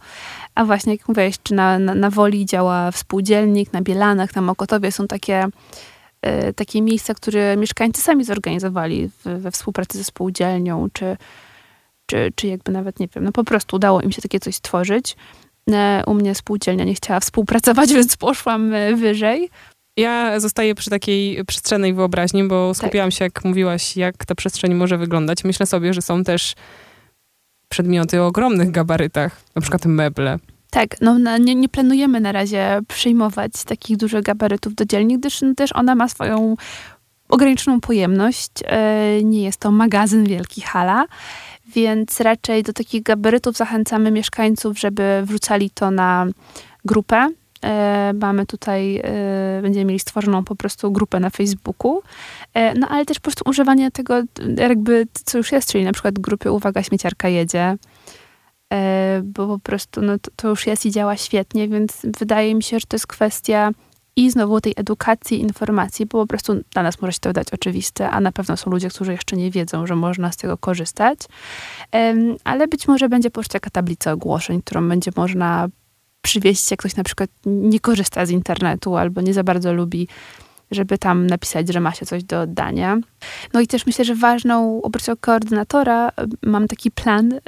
A 0.56 0.66
właśnie, 0.66 0.94
jak 0.94 1.08
mówiłeś, 1.08 1.36
czy 1.44 1.54
na, 1.54 1.80
na, 1.80 1.96
na 1.96 2.10
Woli 2.10 2.46
działa 2.46 2.92
współdzielnik, 2.92 3.74
na 3.74 3.82
Bielanach, 3.82 4.36
na 4.36 4.42
Mokotowie 4.42 4.92
są 4.92 5.08
takie, 5.08 5.48
e, 6.22 6.54
takie 6.54 6.82
miejsca, 6.82 7.14
które 7.14 7.58
mieszkańcy 7.58 8.02
sami 8.02 8.24
zorganizowali 8.24 9.10
w, 9.10 9.42
we 9.42 9.52
współpracy 9.52 9.98
ze 9.98 10.04
spółdzielnią, 10.04 10.88
czy, 10.94 11.18
czy, 12.06 12.32
czy 12.36 12.48
jakby 12.48 12.72
nawet, 12.72 13.00
nie 13.00 13.08
wiem, 13.16 13.24
no 13.24 13.32
po 13.32 13.44
prostu 13.44 13.76
udało 13.76 14.02
im 14.02 14.12
się 14.12 14.22
takie 14.22 14.40
coś 14.40 14.56
stworzyć. 14.56 15.16
E, 15.72 16.04
u 16.08 16.14
mnie 16.14 16.36
spółdzielnia 16.36 16.84
nie 16.84 16.96
chciała 16.96 17.20
współpracować, 17.20 17.94
więc 17.98 18.18
poszłam 18.18 18.74
e, 18.74 18.96
wyżej. 18.96 19.50
Ja 19.98 20.40
zostaję 20.40 20.76
przy 20.76 20.90
takiej 20.90 21.46
przestrzennej 21.46 21.94
wyobraźni, 21.94 22.44
bo 22.44 22.70
tak. 22.70 22.78
skupiłam 22.78 23.10
tak. 23.10 23.18
się, 23.18 23.26
jak 23.26 23.46
mówiłaś, 23.46 23.98
jak 23.98 24.26
ta 24.26 24.36
przestrzeń 24.36 24.74
może 24.74 24.98
wyglądać. 24.98 25.44
Myślę 25.44 25.66
sobie, 25.66 25.94
że 25.94 26.02
są 26.02 26.24
też 26.24 26.54
przedmioty 27.70 28.22
o 28.22 28.28
ogromnych 28.28 28.72
gabarytach, 28.72 29.42
na 29.56 29.62
przykład 29.62 29.86
meble. 29.86 30.40
Tak, 30.70 31.02
no 31.02 31.38
nie, 31.38 31.56
nie 31.56 31.70
planujemy 31.70 32.20
na 32.20 32.32
razie 32.32 32.80
przyjmować 32.88 33.52
takich 33.66 33.98
dużych 33.98 34.24
gabarytów 34.24 34.76
do 34.76 34.86
dzielni, 34.86 35.20
gdyż 35.20 35.42
no, 35.42 35.56
też 35.56 35.70
ona 35.74 35.96
ma 35.96 36.10
swoją 36.10 36.56
ograniczoną 37.30 37.82
pojemność. 37.82 38.52
E, 38.66 39.24
nie 39.24 39.44
jest 39.44 39.60
to 39.60 39.72
magazyn 39.72 40.24
wielki 40.26 40.62
hala, 40.62 41.06
więc 41.68 42.22
raczej 42.22 42.64
do 42.64 42.74
takich 42.74 43.04
gabarytów 43.04 43.58
zachęcamy 43.58 44.12
mieszkańców, 44.12 44.80
żeby 44.80 45.24
wrzucali 45.26 45.70
to 45.70 45.92
na 45.92 46.28
grupę 46.86 47.30
mamy 48.14 48.46
tutaj, 48.46 49.02
e, 49.04 49.60
będziemy 49.62 49.86
mieli 49.86 50.00
stworzoną 50.00 50.44
po 50.44 50.56
prostu 50.56 50.92
grupę 50.92 51.20
na 51.20 51.30
Facebooku, 51.30 52.02
e, 52.54 52.74
no 52.74 52.88
ale 52.88 53.06
też 53.06 53.18
po 53.18 53.24
prostu 53.24 53.50
używanie 53.50 53.92
tego 53.92 54.22
jakby, 54.58 55.08
co 55.14 55.38
już 55.38 55.52
jest, 55.52 55.72
czyli 55.72 55.84
na 55.84 55.94
przykład 55.94 56.20
grupy 56.20 56.52
Uwaga, 56.52 56.84
śmieciarka 56.84 57.30
jedzie, 57.30 57.78
bo 59.24 59.48
po 59.48 59.60
prostu 59.60 60.02
no, 60.02 60.20
to, 60.20 60.32
to 60.36 60.50
już 60.50 60.68
jest 60.68 60.86
i 60.86 60.92
działa 60.92 61.18
świetnie, 61.18 61.68
więc 61.68 62.06
wydaje 62.20 62.56
mi 62.56 62.64
się, 62.64 62.80
że 62.80 62.86
to 62.88 62.96
jest 62.96 63.08
kwestia 63.08 63.72
i 64.16 64.32
znowu 64.32 64.62
tej 64.62 64.74
edukacji, 64.78 65.42
informacji, 65.42 66.06
bo 66.06 66.22
po 66.22 66.28
prostu 66.28 66.54
dla 66.74 66.84
nas 66.84 67.02
może 67.02 67.14
się 67.14 67.20
to 67.20 67.30
wydać 67.30 67.48
oczywiste, 67.54 68.10
a 68.10 68.22
na 68.22 68.32
pewno 68.32 68.58
są 68.58 68.72
ludzie, 68.72 68.90
którzy 68.90 69.12
jeszcze 69.12 69.36
nie 69.36 69.52
wiedzą, 69.52 69.88
że 69.88 69.96
można 69.96 70.32
z 70.32 70.38
tego 70.38 70.58
korzystać. 70.58 71.20
Ale 72.44 72.68
być 72.68 72.88
może 72.88 73.10
będzie 73.10 73.30
po 73.30 73.34
prostu 73.34 73.54
taka 73.54 73.70
tablica 73.70 74.12
ogłoszeń, 74.12 74.62
którą 74.62 74.90
będzie 74.90 75.12
można 75.16 75.68
przywieźć, 76.26 76.72
jak 76.72 76.80
ktoś 76.80 76.96
na 76.96 77.04
przykład 77.04 77.30
nie 77.46 77.80
korzysta 77.80 78.26
z 78.26 78.30
internetu 78.30 78.96
albo 78.96 79.22
nie 79.22 79.34
za 79.34 79.44
bardzo 79.44 79.74
lubi, 79.74 80.08
żeby 80.72 80.98
tam 80.98 81.28
napisać, 81.28 81.74
że 81.74 81.80
ma 81.80 81.92
się 81.92 82.06
coś 82.06 82.24
do 82.24 82.42
oddania. 82.42 82.98
No 83.54 83.60
i 83.60 83.68
też 83.68 83.86
myślę, 83.86 84.06
że 84.06 84.16
ważną 84.16 84.82
oprócz 84.82 85.04
koordynatora 85.20 86.10
y, 86.10 86.12
mam 86.44 86.68
taki 86.68 86.92
plan, 86.92 87.34
y, 87.34 87.40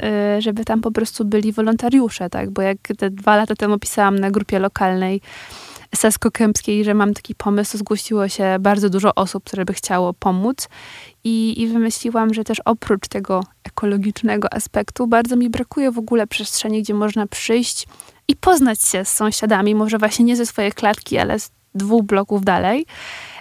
żeby 0.42 0.66
tam 0.66 0.82
po 0.82 0.92
prostu 0.92 1.26
byli 1.26 1.52
wolontariusze, 1.52 2.30
tak? 2.30 2.50
Bo 2.50 2.62
jak 2.62 2.78
te 2.98 3.10
dwa 3.10 3.36
lata 3.36 3.56
temu 3.56 3.80
pisałam 3.80 4.20
na 4.20 4.32
grupie 4.32 4.60
lokalnej 4.60 5.22
Sasko-Kępskiej, 5.96 6.84
że 6.84 6.94
mam 6.94 7.14
taki 7.14 7.36
pomysł, 7.36 7.78
zgłosiło 7.78 8.28
się 8.28 8.58
bardzo 8.60 8.90
dużo 8.90 9.16
osób, 9.16 9.44
które 9.44 9.66
by 9.66 9.74
chciało 9.74 10.14
pomóc 10.14 10.70
i, 11.24 11.62
i 11.62 11.68
wymyśliłam, 11.68 12.34
że 12.34 12.44
też 12.44 12.62
oprócz 12.66 13.08
tego 13.08 13.44
ekologicznego 13.64 14.54
aspektu 14.54 15.08
bardzo 15.08 15.36
mi 15.36 15.50
brakuje 15.50 15.92
w 15.92 15.98
ogóle 15.98 16.28
przestrzeni, 16.28 16.82
gdzie 16.82 16.94
można 16.94 17.28
przyjść 17.28 17.88
i 18.28 18.36
poznać 18.36 18.82
się 18.82 19.06
z 19.06 19.10
sąsiadami, 19.10 19.76
może 19.76 19.98
właśnie 19.98 20.26
nie 20.26 20.36
ze 20.36 20.46
swojej 20.46 20.72
klatki, 20.72 21.18
ale 21.18 21.40
z 21.40 21.52
dwóch 21.78 22.04
bloków 22.04 22.46
dalej 22.46 22.86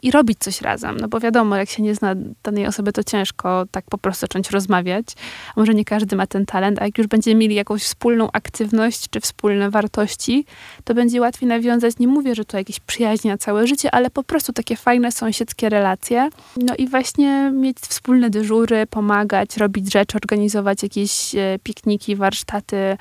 i 0.02 0.10
robić 0.10 0.38
coś 0.38 0.60
razem. 0.60 0.96
No 0.96 1.08
bo 1.08 1.20
wiadomo, 1.20 1.56
jak 1.56 1.70
się 1.70 1.82
nie 1.82 1.94
zna 1.94 2.14
danej 2.42 2.66
osoby, 2.66 2.92
to 2.92 3.04
ciężko 3.04 3.64
tak 3.70 3.84
po 3.90 3.98
prostu 3.98 4.20
zacząć 4.20 4.50
rozmawiać. 4.50 5.06
A 5.56 5.60
może 5.60 5.74
nie 5.74 5.84
każdy 5.84 6.16
ma 6.16 6.26
ten 6.26 6.46
talent, 6.46 6.82
a 6.82 6.84
jak 6.84 6.98
już 6.98 7.06
będziemy 7.06 7.40
mieli 7.40 7.54
jakąś 7.54 7.82
wspólną 7.82 8.28
aktywność 8.32 9.10
czy 9.10 9.20
wspólne 9.20 9.70
wartości, 9.70 10.44
to 10.84 10.94
będzie 10.94 11.20
łatwiej 11.20 11.48
nawiązać, 11.48 11.98
nie 11.98 12.08
mówię, 12.08 12.34
że 12.34 12.44
to 12.44 12.56
jakieś 12.56 12.80
przyjaźnie 12.80 13.30
na 13.30 13.38
całe 13.38 13.66
życie, 13.66 13.94
ale 13.94 14.10
po 14.10 14.22
prostu 14.22 14.52
takie 14.52 14.76
fajne 14.76 15.12
sąsiedzkie 15.12 15.68
relacje. 15.68 16.28
No 16.56 16.74
i 16.78 16.88
właśnie 16.88 17.50
mieć 17.54 17.78
wspólne 17.78 18.30
dyżury, 18.30 18.86
pomagać, 18.86 19.56
robić 19.56 19.92
rzeczy, 19.92 20.16
organizować 20.16 20.82
jakieś 20.82 21.34
e, 21.34 21.58
pikniki, 21.62 22.16
warsztaty, 22.16 22.96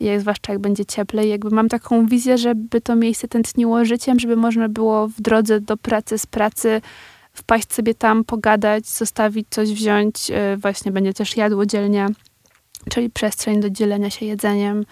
jak, 0.00 0.20
zwłaszcza 0.20 0.52
jak 0.52 0.60
będzie 0.60 0.84
cieplej. 0.84 1.28
Jakby 1.30 1.50
mam 1.50 1.68
taką 1.68 2.06
wizję, 2.06 2.38
żeby 2.38 2.80
to 2.80 2.96
miejsce 2.96 3.28
tętniło 3.28 3.84
życiem, 3.84 4.20
żeby 4.20 4.36
można 4.36 4.68
było 4.68 5.08
w 5.08 5.20
drodze 5.20 5.60
do 5.60 5.76
pracy, 5.76 6.18
z 6.18 6.26
pracy 6.26 6.80
wpaść 7.32 7.72
sobie 7.72 7.94
tam, 7.94 8.24
pogadać, 8.24 8.88
zostawić 8.88 9.46
coś, 9.50 9.72
wziąć. 9.72 10.30
E, 10.30 10.56
właśnie 10.56 10.92
będzie 10.92 11.14
też 11.14 11.36
jadłodzielnia, 11.36 12.08
czyli 12.90 13.10
przestrzeń 13.10 13.60
do 13.60 13.70
dzielenia 13.70 14.10
się 14.10 14.26
jedzeniem, 14.26 14.84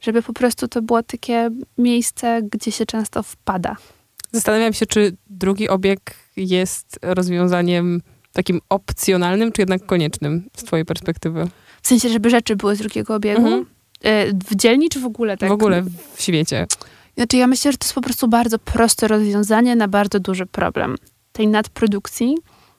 żeby 0.00 0.22
po 0.22 0.32
prostu 0.32 0.68
to 0.68 0.82
było 0.82 1.02
takie 1.02 1.50
miejsce, 1.78 2.42
gdzie 2.52 2.72
się 2.72 2.86
często 2.86 3.22
wpada. 3.22 3.76
Zastanawiam 4.32 4.72
się, 4.72 4.86
czy 4.86 5.16
drugi 5.30 5.68
obieg 5.68 6.00
jest 6.36 6.98
rozwiązaniem 7.02 8.02
takim 8.32 8.60
opcjonalnym, 8.68 9.52
czy 9.52 9.62
jednak 9.62 9.86
koniecznym 9.86 10.48
z 10.56 10.64
twojej 10.64 10.84
perspektywy? 10.84 11.48
W 11.82 11.88
sensie, 11.88 12.08
żeby 12.08 12.30
rzeczy 12.30 12.56
były 12.56 12.76
z 12.76 12.78
drugiego 12.78 13.14
obiegu? 13.14 13.40
Mhm. 13.40 13.77
E, 14.04 14.32
w 14.32 14.54
dzielni, 14.54 14.88
czy 14.88 15.00
w 15.00 15.04
ogóle 15.04 15.36
tak? 15.36 15.48
W 15.48 15.52
ogóle 15.52 15.82
w 16.14 16.22
świecie. 16.22 16.66
Znaczy, 17.16 17.36
ja 17.36 17.46
myślę, 17.46 17.72
że 17.72 17.78
to 17.78 17.84
jest 17.84 17.94
po 17.94 18.00
prostu 18.00 18.28
bardzo 18.28 18.58
proste 18.58 19.08
rozwiązanie 19.08 19.76
na 19.76 19.88
bardzo 19.88 20.20
duży 20.20 20.46
problem 20.46 20.96
tej 21.32 21.48
nadprodukcji 21.48 22.34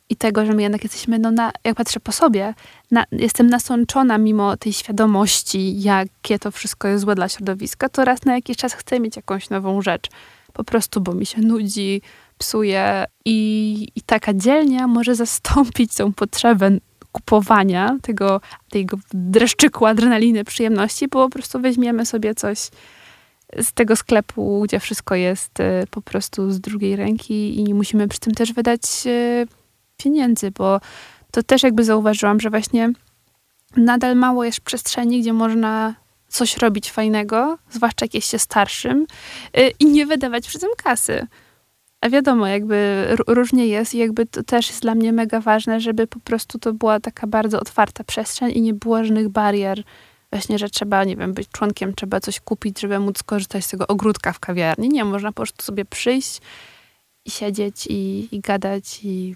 i 0.10 0.16
tego, 0.16 0.46
że 0.46 0.54
my 0.54 0.62
jednak 0.62 0.84
jesteśmy, 0.84 1.20
no 1.20 1.32
na, 1.32 1.52
jak 1.64 1.76
patrzę 1.76 2.00
po 2.00 2.12
sobie, 2.12 2.54
na, 2.92 3.06
jestem 3.12 3.48
nasączona 3.48 4.18
mimo 4.18 4.58
tej 4.58 4.74
świadomości, 4.74 5.82
jakie 5.82 6.40
to 6.40 6.52
wszystko 6.52 6.88
jest 6.88 7.02
złe 7.02 7.16
dla 7.16 7.30
środowiska, 7.30 7.90
to 7.90 8.06
raz 8.06 8.26
na 8.26 8.36
jakiś 8.36 8.58
czas 8.58 8.74
chcę 8.74 9.00
mieć 9.00 9.16
jakąś 9.16 9.50
nową 9.50 9.82
rzecz. 9.82 10.08
Po 10.54 10.64
prostu, 10.64 11.02
bo 11.02 11.14
mi 11.14 11.26
się 11.26 11.42
nudzi, 11.42 12.02
psuje 12.38 13.06
i, 13.26 13.88
i 13.96 14.02
taka 14.02 14.34
dzielnia 14.34 14.88
może 14.88 15.16
zastąpić 15.16 15.94
tą 15.96 16.14
potrzebę 16.14 16.72
kupowania 17.12 17.98
tego, 18.02 18.42
tego 18.70 18.98
dreszczyku 19.14 19.86
adrenaliny, 19.86 20.44
przyjemności, 20.44 21.08
bo 21.08 21.26
po 21.26 21.30
prostu 21.30 21.60
weźmiemy 21.60 22.06
sobie 22.06 22.36
coś 22.36 22.70
z 23.58 23.72
tego 23.72 23.96
sklepu, 23.96 24.62
gdzie 24.64 24.80
wszystko 24.80 25.16
jest 25.16 25.60
y, 25.60 25.64
po 25.92 26.02
prostu 26.02 26.52
z 26.52 26.60
drugiej 26.60 26.96
ręki 26.96 27.60
i 27.60 27.64
nie 27.64 27.74
musimy 27.74 28.08
przy 28.08 28.20
tym 28.20 28.34
też 28.34 28.54
wydać 28.54 28.82
y, 29.06 29.48
pieniędzy, 29.98 30.52
bo 30.52 30.82
to 31.32 31.44
też 31.44 31.64
jakby 31.64 31.84
zauważyłam, 31.84 32.40
że 32.40 32.50
właśnie 32.50 32.92
nadal 33.78 34.16
mało 34.16 34.44
jest 34.44 34.62
przestrzeni, 34.62 35.22
gdzie 35.22 35.34
można 35.34 35.96
coś 36.28 36.58
robić 36.58 36.92
fajnego, 36.92 37.58
zwłaszcza 37.70 38.06
jak 38.06 38.14
jest 38.14 38.30
się 38.30 38.40
starszym 38.40 39.06
y, 39.58 39.72
i 39.80 39.86
nie 39.86 40.06
wydawać 40.06 40.48
przy 40.48 40.60
tym 40.60 40.70
kasy. 40.84 41.28
A 42.02 42.10
wiadomo, 42.10 42.48
jakby 42.48 43.08
różnie 43.28 43.68
jest 43.68 43.96
i 43.96 43.98
jakby 43.98 44.26
to 44.26 44.44
też 44.44 44.70
jest 44.70 44.82
dla 44.82 44.96
mnie 44.96 45.14
mega 45.14 45.42
ważne, 45.42 45.80
żeby 45.80 46.08
po 46.08 46.20
prostu 46.20 46.60
to 46.60 46.74
była 46.74 47.00
taka 47.00 47.28
bardzo 47.28 47.60
otwarta 47.60 48.04
przestrzeń 48.04 48.52
i 48.56 48.62
nie 48.62 48.74
było 48.74 49.04
żadnych 49.04 49.30
barier. 49.30 49.84
Właśnie, 50.32 50.60
że 50.60 50.70
trzeba, 50.70 51.04
nie 51.04 51.16
wiem, 51.16 51.34
być 51.34 51.50
członkiem, 51.50 51.94
trzeba 51.96 52.20
coś 52.20 52.40
kupić, 52.40 52.80
żeby 52.80 53.00
móc 53.00 53.18
skorzystać 53.18 53.66
z 53.66 53.70
tego 53.70 53.88
ogródka 53.88 54.34
w 54.34 54.40
kawiarni. 54.40 54.90
Nie, 54.90 55.06
można 55.06 55.32
po 55.32 55.36
prostu 55.36 55.64
sobie 55.64 55.86
przyjść 55.86 56.42
i 57.26 57.32
siedzieć 57.32 57.88
i, 57.88 58.28
i 58.32 58.40
gadać 58.40 59.00
i 59.04 59.36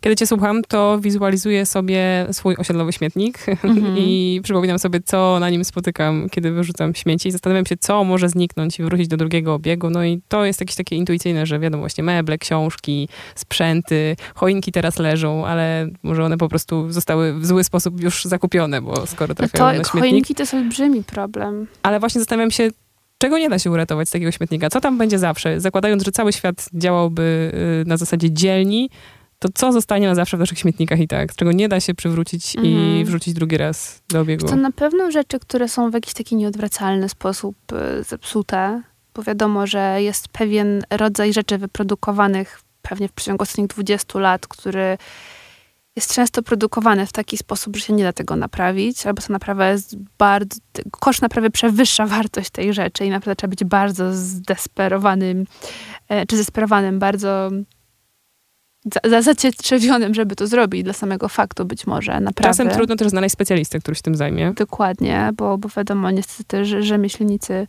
kiedy 0.00 0.16
cię 0.16 0.26
słucham, 0.26 0.62
to 0.68 0.98
wizualizuję 1.00 1.66
sobie 1.66 2.26
swój 2.32 2.56
osiedlowy 2.58 2.92
śmietnik 2.92 3.38
mm-hmm. 3.38 3.94
i 3.98 4.40
przypominam 4.42 4.78
sobie, 4.78 5.00
co 5.04 5.38
na 5.40 5.50
nim 5.50 5.64
spotykam, 5.64 6.28
kiedy 6.30 6.50
wyrzucam 6.50 6.94
śmieci 6.94 7.30
zastanawiam 7.30 7.66
się, 7.66 7.76
co 7.76 8.04
może 8.04 8.28
zniknąć 8.28 8.78
i 8.78 8.82
wrócić 8.82 9.08
do 9.08 9.16
drugiego 9.16 9.54
obiegu. 9.54 9.90
No 9.90 10.04
i 10.04 10.20
to 10.28 10.44
jest 10.44 10.60
jakieś 10.60 10.76
takie 10.76 10.96
intuicyjne, 10.96 11.46
że 11.46 11.58
wiadomo, 11.58 11.80
właśnie 11.80 12.04
meble, 12.04 12.38
książki, 12.38 13.08
sprzęty, 13.34 14.16
choinki 14.34 14.72
teraz 14.72 14.98
leżą, 14.98 15.46
ale 15.46 15.88
może 16.02 16.24
one 16.24 16.38
po 16.38 16.48
prostu 16.48 16.92
zostały 16.92 17.32
w 17.32 17.46
zły 17.46 17.64
sposób 17.64 18.00
już 18.00 18.24
zakupione, 18.24 18.82
bo 18.82 19.06
skoro 19.06 19.28
no 19.28 19.34
trafiają 19.34 19.72
to, 19.72 19.78
na 19.78 19.84
śmietnik. 19.84 20.12
Choinki 20.12 20.34
to 20.34 20.42
jest 20.42 20.54
olbrzymi 20.54 21.04
problem. 21.04 21.66
Ale 21.82 22.00
właśnie 22.00 22.20
zastanawiam 22.20 22.50
się, 22.50 22.70
czego 23.18 23.38
nie 23.38 23.48
da 23.48 23.58
się 23.58 23.70
uratować 23.70 24.08
z 24.08 24.10
takiego 24.10 24.32
śmietnika? 24.32 24.70
Co 24.70 24.80
tam 24.80 24.98
będzie 24.98 25.18
zawsze? 25.18 25.60
Zakładając, 25.60 26.04
że 26.04 26.12
cały 26.12 26.32
świat 26.32 26.68
działałby 26.74 27.52
y, 27.82 27.88
na 27.88 27.96
zasadzie 27.96 28.30
dzielni, 28.30 28.90
to 29.42 29.48
co 29.54 29.72
zostanie 29.72 30.08
na 30.08 30.14
zawsze 30.14 30.36
w 30.36 30.40
naszych 30.40 30.58
śmietnikach 30.58 31.00
i 31.00 31.08
tak, 31.08 31.34
czego 31.34 31.52
nie 31.52 31.68
da 31.68 31.80
się 31.80 31.94
przywrócić 31.94 32.56
mhm. 32.56 32.74
i 32.74 33.04
wrzucić 33.04 33.34
drugi 33.34 33.56
raz 33.56 34.02
do 34.08 34.20
obiegu? 34.20 34.46
To 34.46 34.56
na 34.56 34.72
pewno 34.72 35.10
rzeczy, 35.10 35.38
które 35.38 35.68
są 35.68 35.90
w 35.90 35.94
jakiś 35.94 36.14
taki 36.14 36.36
nieodwracalny 36.36 37.08
sposób 37.08 37.56
y, 37.72 38.02
zepsute, 38.02 38.82
bo 39.14 39.22
wiadomo, 39.22 39.66
że 39.66 40.02
jest 40.02 40.28
pewien 40.28 40.82
rodzaj 40.90 41.32
rzeczy 41.32 41.58
wyprodukowanych 41.58 42.60
pewnie 42.82 43.08
w 43.08 43.12
przeciągu 43.12 43.42
ostatnich 43.42 43.66
20 43.66 44.18
lat, 44.18 44.46
który 44.46 44.98
jest 45.96 46.14
często 46.14 46.42
produkowany 46.42 47.06
w 47.06 47.12
taki 47.12 47.38
sposób, 47.38 47.76
że 47.76 47.82
się 47.82 47.92
nie 47.92 48.04
da 48.04 48.12
tego 48.12 48.36
naprawić, 48.36 49.06
albo 49.06 49.22
ta 49.22 49.32
naprawa 49.32 49.68
jest 49.68 49.96
bardzo, 50.18 50.60
koszt 50.90 51.22
naprawy 51.22 51.50
przewyższa 51.50 52.06
wartość 52.06 52.50
tej 52.50 52.74
rzeczy 52.74 53.04
i 53.04 53.10
naprawdę 53.10 53.36
trzeba 53.36 53.50
być 53.50 53.64
bardzo 53.64 54.14
zdesperowanym, 54.14 55.44
e, 56.08 56.26
czy 56.26 56.36
zesperowanym, 56.36 56.98
bardzo 56.98 57.50
za, 59.04 59.22
zacietrzewionym, 59.22 60.14
żeby 60.14 60.36
to 60.36 60.46
zrobić, 60.46 60.84
dla 60.84 60.92
samego 60.92 61.28
faktu 61.28 61.64
być 61.64 61.86
może, 61.86 62.12
naprawdę. 62.12 62.42
Czasem 62.42 62.70
trudno 62.70 62.96
też 62.96 63.08
znaleźć 63.08 63.32
specjalistę, 63.32 63.78
który 63.78 63.94
się 63.94 64.02
tym 64.02 64.14
zajmie. 64.14 64.52
Dokładnie, 64.56 65.30
bo, 65.36 65.58
bo 65.58 65.68
wiadomo, 65.76 66.10
niestety 66.10 66.64
że 66.64 66.82
rzemieślnicy 66.82 67.66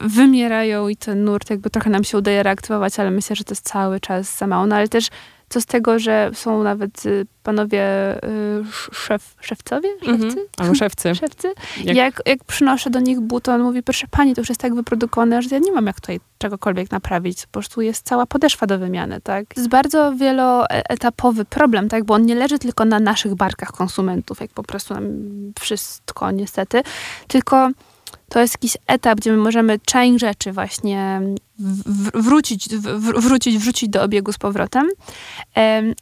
wymierają 0.00 0.88
i 0.88 0.96
ten 0.96 1.24
nurt 1.24 1.50
jakby 1.50 1.70
trochę 1.70 1.90
nam 1.90 2.04
się 2.04 2.18
udaje 2.18 2.42
reaktywować, 2.42 3.00
ale 3.00 3.10
myślę, 3.10 3.36
że 3.36 3.44
to 3.44 3.52
jest 3.52 3.68
cały 3.68 4.00
czas 4.00 4.38
za 4.38 4.46
mało. 4.46 4.66
No 4.66 4.76
ale 4.76 4.88
też 4.88 5.08
co 5.48 5.60
z 5.60 5.66
tego, 5.66 5.98
że 5.98 6.30
są 6.34 6.62
nawet 6.62 7.06
y, 7.06 7.26
panowie 7.42 7.84
y, 8.24 8.64
szef, 8.92 9.36
szewcowie? 9.40 9.88
Mhm. 9.88 10.18
Szewcy? 10.18 10.26
Mhm. 10.26 10.46
Albo 10.56 10.74
szewcy. 10.74 11.14
szewcy? 11.20 11.48
Jak... 11.84 11.96
jak... 11.96 12.22
Jak, 12.26 12.44
przynoszę 12.44 12.90
do 12.90 13.00
nich 13.00 13.20
but, 13.20 13.48
on 13.48 13.62
mówi, 13.62 13.82
proszę 13.82 14.06
pani, 14.10 14.34
to 14.34 14.40
już 14.40 14.48
jest 14.48 14.60
tak 14.60 14.74
wyprodukowane, 14.74 15.42
że 15.42 15.48
ja 15.52 15.58
nie 15.58 15.72
mam 15.72 15.86
jak 15.86 16.00
tutaj 16.00 16.20
czegokolwiek 16.38 16.90
naprawić. 16.90 17.46
Po 17.46 17.52
prostu 17.52 17.80
jest 17.80 18.06
cała 18.06 18.26
podeszwa 18.26 18.66
do 18.66 18.78
wymiany, 18.78 19.20
tak? 19.20 19.54
To 19.54 19.60
jest 19.60 19.70
bardzo 19.70 20.12
wieloetapowy 20.16 21.44
problem, 21.44 21.88
tak? 21.88 22.04
Bo 22.04 22.14
on 22.14 22.26
nie 22.26 22.34
leży 22.34 22.58
tylko 22.58 22.84
na 22.84 23.00
naszych 23.00 23.34
barkach 23.34 23.72
konsumentów, 23.72 24.40
jak 24.40 24.50
po 24.50 24.62
prostu 24.62 24.94
nam 24.94 25.04
wszystko 25.60 26.30
niestety, 26.30 26.82
tylko 27.28 27.70
to 28.34 28.40
jest 28.40 28.54
jakiś 28.54 28.76
etap, 28.86 29.18
gdzie 29.18 29.30
my 29.32 29.36
możemy 29.36 29.78
część 29.78 30.20
rzeczy 30.20 30.52
właśnie 30.52 31.20
wrócić, 32.14 32.68
wrócić, 32.98 33.58
wrzucić 33.58 33.88
do 33.88 34.02
obiegu 34.02 34.32
z 34.32 34.38
powrotem, 34.38 34.88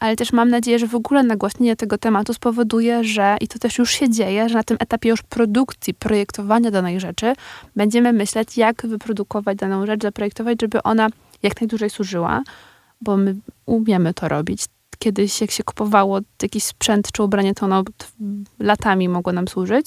ale 0.00 0.16
też 0.16 0.32
mam 0.32 0.48
nadzieję, 0.48 0.78
że 0.78 0.86
w 0.86 0.94
ogóle 0.94 1.22
nagłośnienie 1.22 1.76
tego 1.76 1.98
tematu 1.98 2.34
spowoduje, 2.34 3.04
że 3.04 3.36
i 3.40 3.48
to 3.48 3.58
też 3.58 3.78
już 3.78 3.90
się 3.90 4.10
dzieje, 4.10 4.48
że 4.48 4.54
na 4.54 4.62
tym 4.62 4.76
etapie 4.80 5.08
już 5.08 5.22
produkcji, 5.22 5.94
projektowania 5.94 6.70
danej 6.70 7.00
rzeczy 7.00 7.32
będziemy 7.76 8.12
myśleć, 8.12 8.56
jak 8.56 8.86
wyprodukować 8.86 9.58
daną 9.58 9.86
rzecz, 9.86 10.02
zaprojektować, 10.02 10.58
żeby 10.60 10.82
ona 10.82 11.08
jak 11.42 11.60
najdłużej 11.60 11.90
służyła, 11.90 12.42
bo 13.00 13.16
my 13.16 13.36
umiemy 13.66 14.14
to 14.14 14.28
robić. 14.28 14.64
Kiedyś, 15.02 15.40
jak 15.40 15.50
się 15.50 15.64
kupowało 15.64 16.20
jakiś 16.42 16.64
sprzęt 16.64 17.12
czy 17.12 17.22
ubranie, 17.22 17.54
to 17.54 17.66
ono 17.66 17.82
latami 18.58 19.08
mogło 19.08 19.32
nam 19.32 19.48
służyć, 19.48 19.86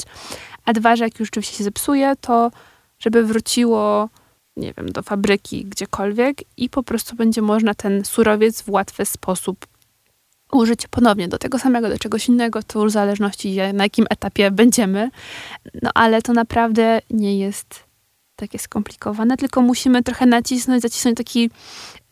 a 0.65 0.73
dwa, 0.73 0.95
że 0.95 1.03
jak 1.03 1.19
już 1.19 1.27
rzeczywiście 1.27 1.57
się 1.57 1.63
zepsuje, 1.63 2.13
to 2.21 2.51
żeby 2.99 3.23
wróciło, 3.23 4.09
nie 4.57 4.73
wiem, 4.73 4.91
do 4.91 5.01
fabryki 5.01 5.65
gdziekolwiek 5.65 6.37
i 6.57 6.69
po 6.69 6.83
prostu 6.83 7.15
będzie 7.15 7.41
można 7.41 7.73
ten 7.73 8.05
surowiec 8.05 8.61
w 8.61 8.69
łatwy 8.69 9.05
sposób 9.05 9.67
użyć 10.51 10.87
ponownie 10.87 11.27
do 11.27 11.37
tego 11.37 11.59
samego, 11.59 11.89
do 11.89 11.99
czegoś 11.99 12.27
innego, 12.27 12.63
to 12.63 12.85
w 12.85 12.89
zależności 12.89 13.57
na 13.73 13.83
jakim 13.83 14.05
etapie 14.09 14.51
będziemy. 14.51 15.09
No 15.81 15.91
ale 15.93 16.21
to 16.21 16.33
naprawdę 16.33 17.01
nie 17.09 17.37
jest 17.37 17.84
takie 18.35 18.59
skomplikowane, 18.59 19.37
tylko 19.37 19.61
musimy 19.61 20.03
trochę 20.03 20.25
nacisnąć, 20.25 20.81
zacisnąć 20.81 21.17
taki 21.17 21.49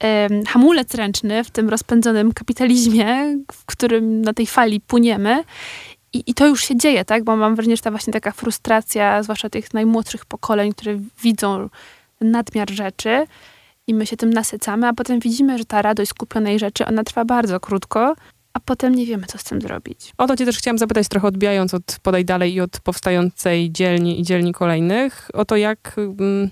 e, 0.04 0.30
hamulec 0.48 0.96
ręczny 0.96 1.44
w 1.44 1.52
tym 1.52 1.70
rozpędzonym 1.70 2.32
kapitalizmie, 2.32 3.38
w 3.52 3.66
którym 3.66 4.22
na 4.22 4.34
tej 4.34 4.48
fali 4.48 4.82
płyniemy 4.82 5.44
i, 6.14 6.24
I 6.28 6.34
to 6.34 6.48
już 6.48 6.64
się 6.64 6.76
dzieje, 6.76 7.06
tak? 7.06 7.24
Bo 7.24 7.36
mam 7.36 7.56
wrażenie, 7.56 7.76
że 7.76 7.82
ta 7.82 7.92
właśnie 7.92 8.14
taka 8.14 8.32
frustracja, 8.32 9.24
zwłaszcza 9.24 9.50
tych 9.50 9.74
najmłodszych 9.74 10.26
pokoleń, 10.26 10.72
które 10.72 11.00
widzą 11.24 11.70
nadmiar 12.22 12.72
rzeczy 12.72 13.28
i 13.88 13.94
my 13.94 14.06
się 14.06 14.18
tym 14.18 14.34
nasycamy, 14.34 14.88
a 14.88 14.94
potem 14.94 15.20
widzimy, 15.20 15.58
że 15.58 15.66
ta 15.66 15.82
radość 15.82 16.10
skupionej 16.10 16.60
rzeczy, 16.60 16.86
ona 16.86 17.04
trwa 17.04 17.26
bardzo 17.26 17.60
krótko 17.60 18.16
a 18.54 18.60
potem 18.60 18.96
nie 18.96 19.06
wiemy, 19.06 19.26
co 19.28 19.38
z 19.38 19.44
tym 19.44 19.62
zrobić. 19.62 20.14
O 20.18 20.28
to 20.28 20.36
cię 20.36 20.46
też 20.46 20.58
chciałam 20.58 20.78
zapytać, 20.78 21.08
trochę 21.08 21.28
odbijając 21.28 21.74
od 21.74 21.98
Podaj 22.02 22.26
Dalej 22.26 22.54
i 22.54 22.62
od 22.62 22.80
powstającej 22.80 23.72
dzielni 23.72 24.20
i 24.20 24.24
dzielni 24.24 24.54
kolejnych, 24.54 25.30
o 25.34 25.46
to 25.46 25.56
jak 25.56 25.96
mm, 25.98 26.50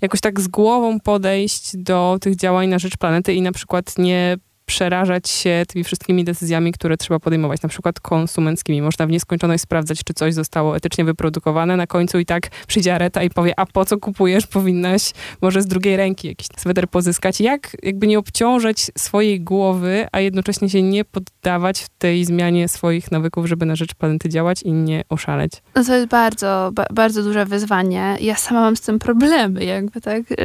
jakoś 0.00 0.20
tak 0.20 0.40
z 0.40 0.48
głową 0.48 1.00
podejść 1.00 1.76
do 1.76 2.18
tych 2.20 2.36
działań 2.36 2.68
na 2.68 2.78
rzecz 2.78 2.96
planety 2.96 3.34
i 3.34 3.42
na 3.42 3.52
przykład 3.52 3.98
nie 3.98 4.36
przerażać 4.70 5.28
się 5.28 5.62
tymi 5.68 5.84
wszystkimi 5.84 6.24
decyzjami, 6.24 6.72
które 6.72 6.96
trzeba 6.96 7.20
podejmować, 7.20 7.62
na 7.62 7.68
przykład 7.68 8.00
konsumenckimi. 8.00 8.82
Można 8.82 9.06
w 9.06 9.10
nieskończoność 9.10 9.62
sprawdzać, 9.62 10.04
czy 10.04 10.14
coś 10.14 10.34
zostało 10.34 10.76
etycznie 10.76 11.04
wyprodukowane. 11.04 11.76
Na 11.76 11.86
końcu 11.86 12.18
i 12.18 12.26
tak 12.26 12.48
przyjdzie 12.66 12.94
Areta 12.94 13.22
i 13.22 13.30
powie, 13.30 13.52
a 13.56 13.66
po 13.66 13.84
co 13.84 13.98
kupujesz? 13.98 14.46
Powinnaś 14.56 15.12
może 15.42 15.62
z 15.62 15.66
drugiej 15.66 15.96
ręki 15.96 16.28
jakiś 16.28 16.46
sweter 16.56 16.88
pozyskać. 16.88 17.40
Jak 17.40 17.76
jakby 17.82 18.06
nie 18.06 18.18
obciążać 18.18 18.86
swojej 18.98 19.40
głowy, 19.40 20.06
a 20.12 20.20
jednocześnie 20.20 20.70
się 20.70 20.82
nie 20.82 21.04
poddawać 21.04 21.80
w 21.80 21.88
tej 21.88 22.24
zmianie 22.24 22.68
swoich 22.68 23.10
nawyków, 23.10 23.46
żeby 23.46 23.66
na 23.66 23.76
rzecz 23.76 23.94
planety 23.94 24.28
działać 24.28 24.62
i 24.62 24.72
nie 24.72 25.02
oszaleć? 25.08 25.52
No 25.74 25.84
to 25.84 25.94
jest 25.94 26.08
bardzo, 26.08 26.70
ba 26.74 26.86
bardzo 26.92 27.22
duże 27.22 27.46
wyzwanie. 27.46 28.16
Ja 28.20 28.36
sama 28.36 28.60
mam 28.60 28.76
z 28.76 28.80
tym 28.80 28.98
problemy, 28.98 29.64
jakby 29.64 30.00
tak, 30.00 30.30
yy, 30.30 30.36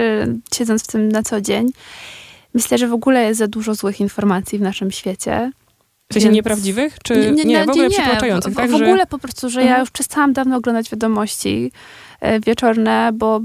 siedząc 0.54 0.84
w 0.84 0.88
tym 0.88 1.10
na 1.10 1.24
co 1.24 1.42
dzień. 1.42 1.68
Myślę, 2.56 2.78
że 2.78 2.88
w 2.88 2.94
ogóle 2.94 3.24
jest 3.24 3.40
za 3.40 3.48
dużo 3.48 3.76
złych 3.76 4.00
informacji 4.00 4.60
w 4.60 4.62
naszym 4.62 4.92
świecie. 4.92 5.52
W 6.10 6.14
sensie 6.14 6.28
więc... 6.28 6.36
nieprawdziwych? 6.36 6.98
Czy 7.04 7.16
nie, 7.18 7.32
nie, 7.32 7.46
nie 7.46 7.66
w 7.66 7.70
ogóle 7.70 7.90
przytłaczających? 7.90 8.54
W, 8.54 8.56
tak, 8.56 8.70
w, 8.70 8.72
w 8.72 8.76
ogóle 8.76 9.08
po 9.08 9.20
prostu, 9.20 9.50
że 9.50 9.62
mhm. 9.62 9.76
ja 9.76 9.80
już 9.80 9.92
przestałam 9.92 10.34
dawno 10.34 10.58
oglądać 10.58 10.90
wiadomości 10.90 11.72
e, 12.20 12.40
wieczorne, 12.40 13.10
bo, 13.14 13.42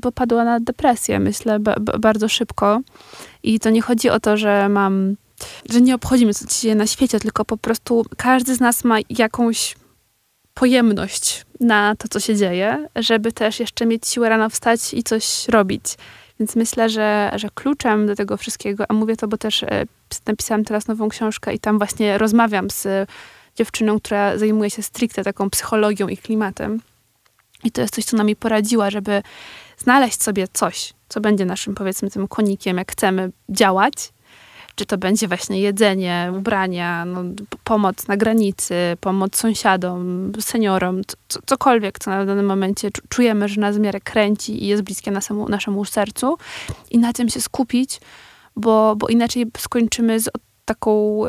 bo 0.00 0.12
padła 0.12 0.44
na 0.44 0.60
depresję, 0.60 1.20
myślę, 1.20 1.58
bardzo 2.00 2.28
szybko. 2.28 2.80
I 3.42 3.60
to 3.60 3.70
nie 3.70 3.82
chodzi 3.82 4.10
o 4.10 4.20
to, 4.20 4.36
że 4.36 4.68
mam, 4.68 5.16
że 5.70 5.80
nie 5.80 5.94
obchodzimy, 5.94 6.34
co 6.34 6.44
się 6.44 6.60
dzieje 6.62 6.74
na 6.74 6.86
świecie, 6.86 7.20
tylko 7.20 7.44
po 7.44 7.56
prostu 7.56 8.04
każdy 8.16 8.54
z 8.54 8.60
nas 8.60 8.84
ma 8.84 8.96
jakąś 9.10 9.76
pojemność 10.54 11.46
na 11.60 11.94
to, 11.96 12.08
co 12.08 12.20
się 12.20 12.36
dzieje, 12.36 12.88
żeby 12.96 13.32
też 13.32 13.60
jeszcze 13.60 13.86
mieć 13.86 14.08
siłę 14.08 14.28
rano 14.28 14.50
wstać 14.50 14.94
i 14.94 15.02
coś 15.02 15.48
robić. 15.48 15.84
Więc 16.40 16.56
myślę, 16.56 16.88
że, 16.88 17.30
że 17.36 17.48
kluczem 17.54 18.06
do 18.06 18.16
tego 18.16 18.36
wszystkiego, 18.36 18.84
a 18.88 18.94
mówię 18.94 19.16
to, 19.16 19.28
bo 19.28 19.38
też 19.38 19.62
e, 19.62 19.84
napisałam 20.26 20.64
teraz 20.64 20.86
nową 20.86 21.08
książkę 21.08 21.54
i 21.54 21.58
tam 21.58 21.78
właśnie 21.78 22.18
rozmawiam 22.18 22.70
z 22.70 23.10
dziewczyną, 23.56 24.00
która 24.00 24.38
zajmuje 24.38 24.70
się 24.70 24.82
stricte 24.82 25.24
taką 25.24 25.50
psychologią 25.50 26.08
i 26.08 26.16
klimatem. 26.16 26.80
I 27.64 27.70
to 27.70 27.80
jest 27.80 27.94
coś, 27.94 28.04
co 28.04 28.16
nam 28.16 28.28
poradziła, 28.38 28.90
żeby 28.90 29.22
znaleźć 29.78 30.22
sobie 30.22 30.48
coś, 30.52 30.92
co 31.08 31.20
będzie 31.20 31.44
naszym, 31.44 31.74
powiedzmy, 31.74 32.10
tym 32.10 32.28
konikiem, 32.28 32.76
jak 32.76 32.92
chcemy 32.92 33.30
działać, 33.48 33.94
czy 34.74 34.86
to 34.86 34.98
będzie 34.98 35.28
właśnie 35.28 35.60
jedzenie, 35.60 36.32
ubrania, 36.38 37.04
no, 37.04 37.22
pomoc 37.64 38.08
na 38.08 38.16
granicy, 38.16 38.74
pomoc 39.00 39.36
sąsiadom, 39.36 40.32
seniorom, 40.40 41.02
cokolwiek, 41.46 41.98
co 41.98 42.10
na 42.10 42.24
danym 42.24 42.46
momencie 42.46 42.88
czujemy, 43.08 43.48
że 43.48 43.60
nas 43.60 43.76
w 43.76 43.80
miarę 43.80 44.00
kręci 44.00 44.64
i 44.64 44.66
jest 44.66 44.82
bliskie 44.82 45.10
naszemu, 45.10 45.48
naszemu 45.48 45.84
sercu. 45.84 46.36
I 46.90 46.98
na 46.98 47.12
tym 47.12 47.28
się 47.28 47.40
skupić, 47.40 48.00
bo, 48.56 48.96
bo 48.96 49.08
inaczej 49.08 49.46
skończymy 49.58 50.20
z 50.20 50.28
taką 50.64 51.20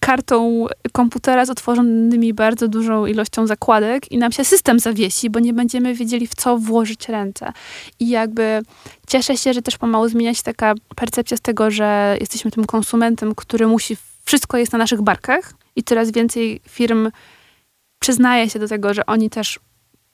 kartą 0.00 0.66
komputera 0.92 1.46
z 1.46 1.50
otworzonymi 1.50 2.34
bardzo 2.34 2.68
dużą 2.68 3.06
ilością 3.06 3.46
zakładek 3.46 4.12
i 4.12 4.18
nam 4.18 4.32
się 4.32 4.44
system 4.44 4.78
zawiesi, 4.78 5.30
bo 5.30 5.40
nie 5.40 5.52
będziemy 5.52 5.94
wiedzieli, 5.94 6.26
w 6.26 6.34
co 6.34 6.58
włożyć 6.58 7.08
ręce. 7.08 7.52
I 8.00 8.08
jakby 8.08 8.62
cieszę 9.08 9.36
się, 9.36 9.52
że 9.52 9.62
też 9.62 9.78
pomału 9.78 10.08
zmienia 10.08 10.34
się 10.34 10.42
taka 10.42 10.74
percepcja 10.96 11.36
z 11.36 11.40
tego, 11.40 11.70
że 11.70 12.16
jesteśmy 12.20 12.50
tym 12.50 12.64
konsumentem, 12.64 13.34
który 13.34 13.66
musi, 13.66 13.96
wszystko 14.24 14.58
jest 14.58 14.72
na 14.72 14.78
naszych 14.78 15.02
barkach 15.02 15.54
i 15.76 15.82
coraz 15.82 16.10
więcej 16.10 16.60
firm 16.68 17.10
przyznaje 17.98 18.50
się 18.50 18.58
do 18.58 18.68
tego, 18.68 18.94
że 18.94 19.06
oni 19.06 19.30
też 19.30 19.58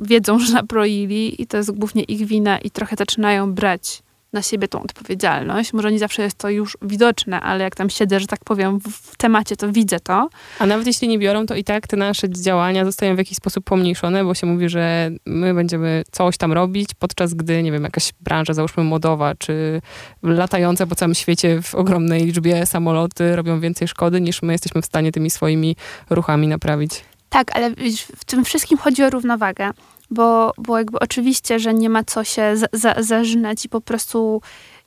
wiedzą, 0.00 0.38
że 0.38 0.52
nabroili 0.52 1.42
i 1.42 1.46
to 1.46 1.56
jest 1.56 1.70
głównie 1.70 2.02
ich 2.02 2.26
wina 2.26 2.58
i 2.58 2.70
trochę 2.70 2.96
zaczynają 2.96 3.52
brać 3.52 4.02
na 4.32 4.42
siebie 4.42 4.68
tą 4.68 4.82
odpowiedzialność. 4.82 5.72
Może 5.72 5.92
nie 5.92 5.98
zawsze 5.98 6.22
jest 6.22 6.38
to 6.38 6.50
już 6.50 6.78
widoczne, 6.82 7.40
ale 7.40 7.64
jak 7.64 7.74
tam 7.76 7.90
siedzę, 7.90 8.20
że 8.20 8.26
tak 8.26 8.40
powiem, 8.44 8.80
w 8.80 9.16
temacie, 9.16 9.56
to 9.56 9.72
widzę 9.72 10.00
to. 10.00 10.28
A 10.58 10.66
nawet 10.66 10.86
jeśli 10.86 11.08
nie 11.08 11.18
biorą, 11.18 11.46
to 11.46 11.54
i 11.54 11.64
tak 11.64 11.86
te 11.86 11.96
nasze 11.96 12.30
działania 12.30 12.84
zostają 12.84 13.14
w 13.14 13.18
jakiś 13.18 13.36
sposób 13.36 13.64
pomniejszone, 13.64 14.24
bo 14.24 14.34
się 14.34 14.46
mówi, 14.46 14.68
że 14.68 15.10
my 15.26 15.54
będziemy 15.54 16.02
coś 16.10 16.36
tam 16.36 16.52
robić, 16.52 16.90
podczas 16.98 17.34
gdy, 17.34 17.62
nie 17.62 17.72
wiem, 17.72 17.84
jakaś 17.84 18.12
branża, 18.20 18.54
załóżmy 18.54 18.84
modowa, 18.84 19.34
czy 19.34 19.80
latające 20.22 20.86
po 20.86 20.94
całym 20.94 21.14
świecie 21.14 21.62
w 21.62 21.74
ogromnej 21.74 22.26
liczbie 22.26 22.66
samoloty 22.66 23.36
robią 23.36 23.60
więcej 23.60 23.88
szkody, 23.88 24.20
niż 24.20 24.42
my 24.42 24.52
jesteśmy 24.52 24.82
w 24.82 24.86
stanie 24.86 25.12
tymi 25.12 25.30
swoimi 25.30 25.76
ruchami 26.10 26.48
naprawić. 26.48 27.04
Tak, 27.28 27.56
ale 27.56 27.70
w 28.16 28.24
tym 28.24 28.44
wszystkim 28.44 28.78
chodzi 28.78 29.02
o 29.02 29.10
równowagę 29.10 29.70
bo, 30.10 30.52
bo 30.58 30.78
jakby 30.78 30.98
oczywiście, 30.98 31.58
że 31.58 31.74
nie 31.74 31.90
ma 31.90 32.04
co 32.04 32.24
się 32.24 32.56
za, 32.56 32.66
za, 32.72 32.94
zażynać 32.98 33.64
i 33.64 33.68
po 33.68 33.80
prostu 33.80 34.42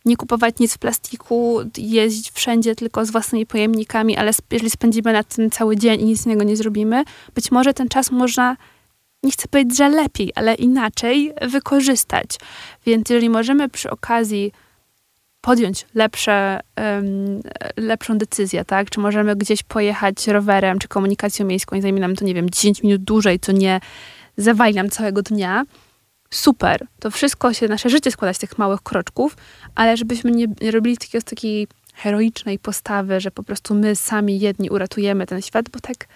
nie 0.05 0.17
kupować 0.17 0.59
nic 0.59 0.73
w 0.73 0.77
plastiku, 0.77 1.59
jeździć 1.77 2.31
wszędzie 2.31 2.75
tylko 2.75 3.05
z 3.05 3.11
własnymi 3.11 3.45
pojemnikami, 3.45 4.17
ale 4.17 4.31
jeżeli 4.51 4.69
spędzimy 4.69 5.13
na 5.13 5.23
tym 5.23 5.49
cały 5.49 5.77
dzień 5.77 6.01
i 6.01 6.05
nic 6.05 6.25
innego 6.25 6.43
nie 6.43 6.55
zrobimy, 6.55 7.03
być 7.35 7.51
może 7.51 7.73
ten 7.73 7.89
czas 7.89 8.11
można, 8.11 8.57
nie 9.23 9.31
chcę 9.31 9.47
powiedzieć, 9.47 9.77
że 9.77 9.89
lepiej, 9.89 10.31
ale 10.35 10.55
inaczej 10.55 11.33
wykorzystać. 11.41 12.29
Więc 12.85 13.09
jeżeli 13.09 13.29
możemy 13.29 13.69
przy 13.69 13.89
okazji 13.89 14.51
podjąć 15.41 15.85
lepsze, 15.95 16.59
um, 16.77 17.41
lepszą 17.77 18.17
decyzję, 18.17 18.65
tak? 18.65 18.89
Czy 18.89 18.99
możemy 18.99 19.35
gdzieś 19.35 19.63
pojechać 19.63 20.27
rowerem, 20.27 20.79
czy 20.79 20.87
komunikacją 20.87 21.45
miejską 21.45 21.75
i 21.75 21.81
zajmie 21.81 22.01
nam 22.01 22.15
to, 22.15 22.25
nie 22.25 22.33
wiem, 22.33 22.49
10 22.49 22.83
minut 22.83 23.03
dłużej, 23.03 23.39
co 23.39 23.51
nie 23.51 23.79
zawali 24.37 24.73
nam 24.73 24.89
całego 24.89 25.21
dnia, 25.21 25.65
super. 26.29 26.87
To 26.99 27.11
wszystko 27.11 27.53
się, 27.53 27.67
nasze 27.67 27.89
życie 27.89 28.11
składa 28.11 28.33
z 28.33 28.39
tych 28.39 28.57
małych 28.57 28.81
kroczków, 28.81 29.37
ale 29.75 29.97
żebyśmy 29.97 30.31
nie, 30.31 30.47
nie 30.61 30.71
robili 30.71 30.97
takiego, 30.97 31.25
takiej 31.25 31.67
heroicznej 31.93 32.59
postawy, 32.59 33.19
że 33.19 33.31
po 33.31 33.43
prostu 33.43 33.75
my 33.75 33.95
sami 33.95 34.39
jedni 34.39 34.69
uratujemy 34.69 35.27
ten 35.27 35.41
świat, 35.41 35.69
bo 35.69 35.79
tak 35.79 36.07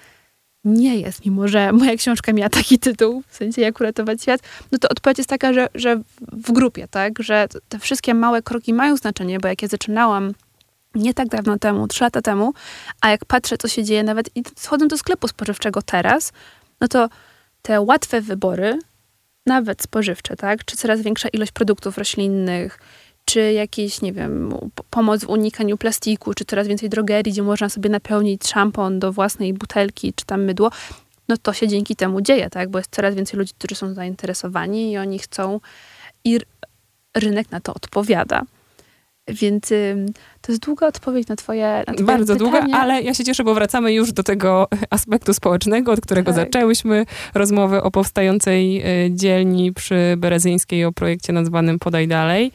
nie 0.65 0.99
jest, 0.99 1.25
mimo 1.25 1.47
że 1.47 1.71
moja 1.71 1.95
książka 1.95 2.34
miała 2.34 2.49
taki 2.49 2.80
tytuł, 2.80 3.23
w 3.28 3.36
sensie 3.36 3.62
jak 3.62 3.80
uratować 3.80 4.21
świat, 4.21 4.41
no 4.71 4.78
to 4.78 4.89
odpowiedź 4.89 5.17
jest 5.17 5.30
taka, 5.30 5.54
że, 5.54 5.67
że 5.75 6.01
w 6.32 6.51
grupie, 6.51 6.88
tak, 6.88 7.23
że 7.23 7.47
te 7.69 7.80
wszystkie 7.80 8.13
małe 8.13 8.41
kroki 8.41 8.73
mają 8.73 8.97
znaczenie, 8.97 9.39
bo 9.39 9.47
jak 9.47 9.62
ja 9.62 9.67
zaczynałam 9.67 10.34
nie 10.95 11.13
tak 11.13 11.28
dawno 11.28 11.60
temu, 11.60 11.88
trzy 11.88 12.04
lata 12.04 12.21
temu, 12.21 12.54
a 13.01 13.10
jak 13.10 13.25
patrzę, 13.25 13.58
co 13.58 13.67
się 13.67 13.84
dzieje 13.84 14.04
nawet 14.04 14.30
i 14.36 14.43
schodzę 14.56 14.88
do 14.88 14.97
sklepu 14.97 15.28
spożywczego 15.28 15.82
teraz, 15.82 16.34
no 16.82 16.88
to 16.88 17.10
te 17.65 17.82
łatwe 17.82 18.21
wybory, 18.21 18.80
nawet 19.45 19.82
spożywcze, 19.82 20.36
tak? 20.36 20.65
Czy 20.65 20.78
coraz 20.78 21.01
większa 21.01 21.30
ilość 21.30 21.51
produktów 21.51 21.97
roślinnych, 21.97 22.80
czy 23.25 23.54
jakieś, 23.54 24.01
nie 24.01 24.13
wiem, 24.13 24.54
pomoc 24.89 25.25
w 25.25 25.30
unikaniu 25.30 25.78
plastiku, 25.78 26.34
czy 26.34 26.45
coraz 26.45 26.67
więcej 26.67 26.89
drogerii, 26.89 27.34
gdzie 27.34 27.43
można 27.43 27.69
sobie 27.69 27.89
napełnić 27.89 28.47
szampon 28.47 28.99
do 28.99 29.12
własnej 29.12 29.54
butelki, 29.54 30.13
czy 30.13 30.25
tam 30.25 30.43
mydło, 30.43 30.71
no 31.28 31.38
to 31.38 31.54
się 31.54 31.67
dzięki 31.67 31.95
temu 31.95 32.21
dzieje, 32.21 32.49
tak? 32.49 32.69
Bo 32.69 32.80
jest 32.80 32.95
coraz 32.95 33.15
więcej 33.15 33.38
ludzi, 33.38 33.54
którzy 33.58 33.75
są 33.75 33.93
zainteresowani 33.93 34.91
i 34.91 34.97
oni 34.97 35.19
chcą 35.19 35.60
i 36.23 36.39
rynek 37.15 37.51
na 37.51 37.60
to 37.60 37.73
odpowiada. 37.73 38.41
Więc 39.28 39.74
to 40.42 40.52
jest 40.52 40.62
długa 40.62 40.88
odpowiedź 40.88 41.28
na 41.28 41.36
twoje, 41.36 41.84
na 41.88 41.94
twoje 41.94 42.08
Bardzo 42.08 42.34
pytanie. 42.34 42.52
długa, 42.52 42.78
ale 42.78 43.02
ja 43.02 43.14
się 43.14 43.24
cieszę, 43.24 43.44
bo 43.44 43.54
wracamy 43.54 43.94
już 43.94 44.12
do 44.12 44.24
tego 44.24 44.68
aspektu 44.90 45.34
społecznego, 45.34 45.92
od 45.92 46.02
którego 46.02 46.34
tak. 46.34 46.46
zaczęłyśmy 46.46 47.06
rozmowę 47.34 47.84
o 47.84 47.92
powstającej 47.92 48.82
e, 48.82 48.86
dzielni 49.12 49.74
przy 49.74 50.16
Berezyńskiej, 50.18 50.86
o 50.86 50.92
projekcie 50.92 51.34
nazwanym 51.34 51.80
Podaj 51.80 52.08
Dalej. 52.08 52.52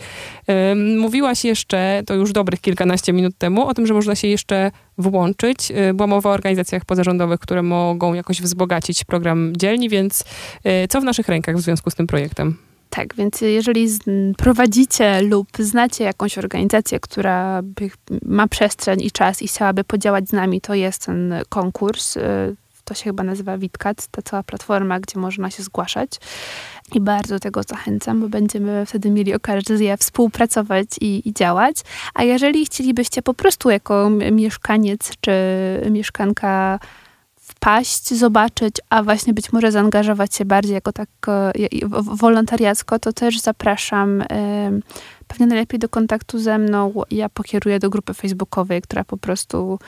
Mówiłaś 0.98 1.44
jeszcze, 1.44 2.02
to 2.06 2.14
już 2.14 2.32
dobrych 2.32 2.60
kilkanaście 2.60 3.12
minut 3.12 3.38
temu, 3.38 3.66
o 3.66 3.74
tym, 3.74 3.86
że 3.86 3.94
można 3.94 4.14
się 4.14 4.28
jeszcze 4.28 4.70
włączyć. 4.98 5.72
E, 5.74 5.94
była 5.94 6.06
mowa 6.06 6.30
o 6.30 6.32
organizacjach 6.32 6.84
pozarządowych, 6.84 7.40
które 7.40 7.62
mogą 7.62 8.14
jakoś 8.14 8.42
wzbogacić 8.42 9.04
program 9.04 9.52
dzielni, 9.56 9.88
więc 9.88 10.24
e, 10.64 10.88
co 10.88 11.00
w 11.00 11.04
naszych 11.04 11.28
rękach 11.28 11.56
w 11.56 11.60
związku 11.60 11.90
z 11.90 11.94
tym 11.94 12.06
projektem? 12.06 12.69
Tak, 12.90 13.14
więc 13.14 13.40
jeżeli 13.40 13.88
prowadzicie 14.38 15.22
lub 15.22 15.48
znacie 15.58 16.04
jakąś 16.04 16.38
organizację, 16.38 17.00
która 17.00 17.62
ma 18.22 18.48
przestrzeń 18.48 19.02
i 19.02 19.10
czas 19.10 19.42
i 19.42 19.48
chciałaby 19.48 19.84
podziałać 19.84 20.28
z 20.28 20.32
nami, 20.32 20.60
to 20.60 20.74
jest 20.74 21.06
ten 21.06 21.34
konkurs. 21.48 22.16
Y, 22.16 22.20
to 22.84 22.94
się 22.94 23.04
chyba 23.04 23.22
nazywa 23.22 23.58
Witkat, 23.58 24.06
ta 24.06 24.22
cała 24.22 24.42
platforma, 24.42 25.00
gdzie 25.00 25.20
można 25.20 25.50
się 25.50 25.62
zgłaszać. 25.62 26.10
I 26.92 27.00
bardzo 27.00 27.38
tego 27.38 27.62
zachęcam, 27.62 28.20
bo 28.20 28.28
będziemy 28.28 28.86
wtedy 28.86 29.10
mieli 29.10 29.34
okazję 29.34 29.96
współpracować 29.96 30.86
i, 31.00 31.28
i 31.28 31.32
działać. 31.32 31.76
A 32.14 32.22
jeżeli 32.22 32.66
chcielibyście 32.66 33.22
po 33.22 33.34
prostu 33.34 33.70
jako 33.70 34.10
mieszkaniec 34.32 35.12
czy 35.20 35.32
mieszkanka 35.90 36.78
wpaść, 37.60 38.14
zobaczyć, 38.14 38.76
a 38.90 39.02
właśnie 39.02 39.34
być 39.34 39.52
może 39.52 39.72
zaangażować 39.72 40.34
się 40.34 40.44
bardziej 40.44 40.74
jako 40.74 40.92
tak 40.92 41.08
wolontariacko, 41.92 42.98
to 42.98 43.12
też 43.12 43.40
zapraszam 43.40 44.24
pewnie 45.28 45.46
najlepiej 45.46 45.78
do 45.78 45.88
kontaktu 45.88 46.38
ze 46.38 46.58
mną. 46.58 46.92
Ja 47.10 47.28
pokieruję 47.28 47.78
do 47.78 47.90
grupy 47.90 48.14
facebookowej, 48.14 48.82
która 48.82 49.04
po 49.04 49.16
prostu 49.16 49.78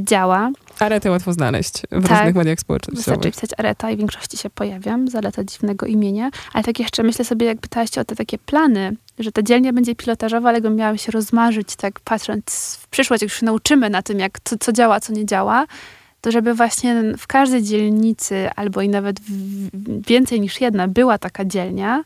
działa. 0.00 0.50
Aretę 0.78 1.10
łatwo 1.10 1.32
znaleźć 1.32 1.82
w 1.92 2.08
Tak. 2.08 2.10
różnych 2.10 2.34
mediach 2.34 2.60
społecznościowych. 2.60 3.06
Wystarczy 3.06 3.30
wpisać 3.30 3.50
Areta 3.58 3.90
i 3.90 3.96
w 3.96 3.98
większości 3.98 4.36
się 4.36 4.50
pojawiam. 4.50 5.08
Zaleta 5.08 5.44
dziwnego 5.44 5.86
imienia. 5.86 6.30
Ale 6.52 6.64
tak 6.64 6.78
jeszcze 6.78 7.02
myślę 7.02 7.24
sobie, 7.24 7.46
jak 7.46 7.58
pytałaś 7.58 7.98
o 7.98 8.04
te 8.04 8.16
takie 8.16 8.38
plany, 8.38 8.96
że 9.18 9.32
ta 9.32 9.42
dzielnia 9.42 9.72
będzie 9.72 9.94
pilotażowa, 9.94 10.48
ale 10.48 10.56
jakby 10.56 10.70
miała 10.70 10.96
się 10.96 11.12
rozmarzyć, 11.12 11.76
tak 11.76 12.00
patrząc 12.00 12.78
w 12.82 12.88
przyszłość, 12.88 13.22
jak 13.22 13.30
już 13.30 13.40
się 13.40 13.46
nauczymy 13.46 13.90
na 13.90 14.02
tym, 14.02 14.18
jak 14.18 14.38
co, 14.44 14.58
co 14.58 14.72
działa, 14.72 15.00
co 15.00 15.12
nie 15.12 15.26
działa, 15.26 15.66
to 16.20 16.30
żeby 16.30 16.54
właśnie 16.54 17.02
w 17.18 17.26
każdej 17.26 17.62
dzielnicy, 17.62 18.50
albo 18.56 18.82
i 18.82 18.88
nawet 18.88 19.16
więcej 20.06 20.40
niż 20.40 20.60
jedna, 20.60 20.88
była 20.88 21.18
taka 21.18 21.44
dzielnia, 21.44 22.02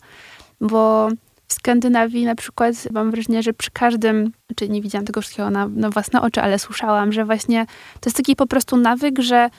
bo 0.60 1.08
w 1.48 1.52
Skandynawii 1.52 2.24
na 2.24 2.34
przykład 2.34 2.74
mam 2.90 3.10
wrażenie, 3.10 3.42
że 3.42 3.52
przy 3.52 3.70
każdym, 3.70 4.32
czy 4.56 4.68
nie 4.68 4.82
widziałam 4.82 5.06
tego 5.06 5.20
wszystkiego 5.20 5.50
na, 5.50 5.68
na 5.68 5.90
własne 5.90 6.22
oczy, 6.22 6.42
ale 6.42 6.58
słyszałam, 6.58 7.12
że 7.12 7.24
właśnie 7.24 7.66
to 8.00 8.08
jest 8.08 8.16
taki 8.16 8.36
po 8.36 8.46
prostu 8.46 8.76
nawyk, 8.76 9.18
że 9.18 9.50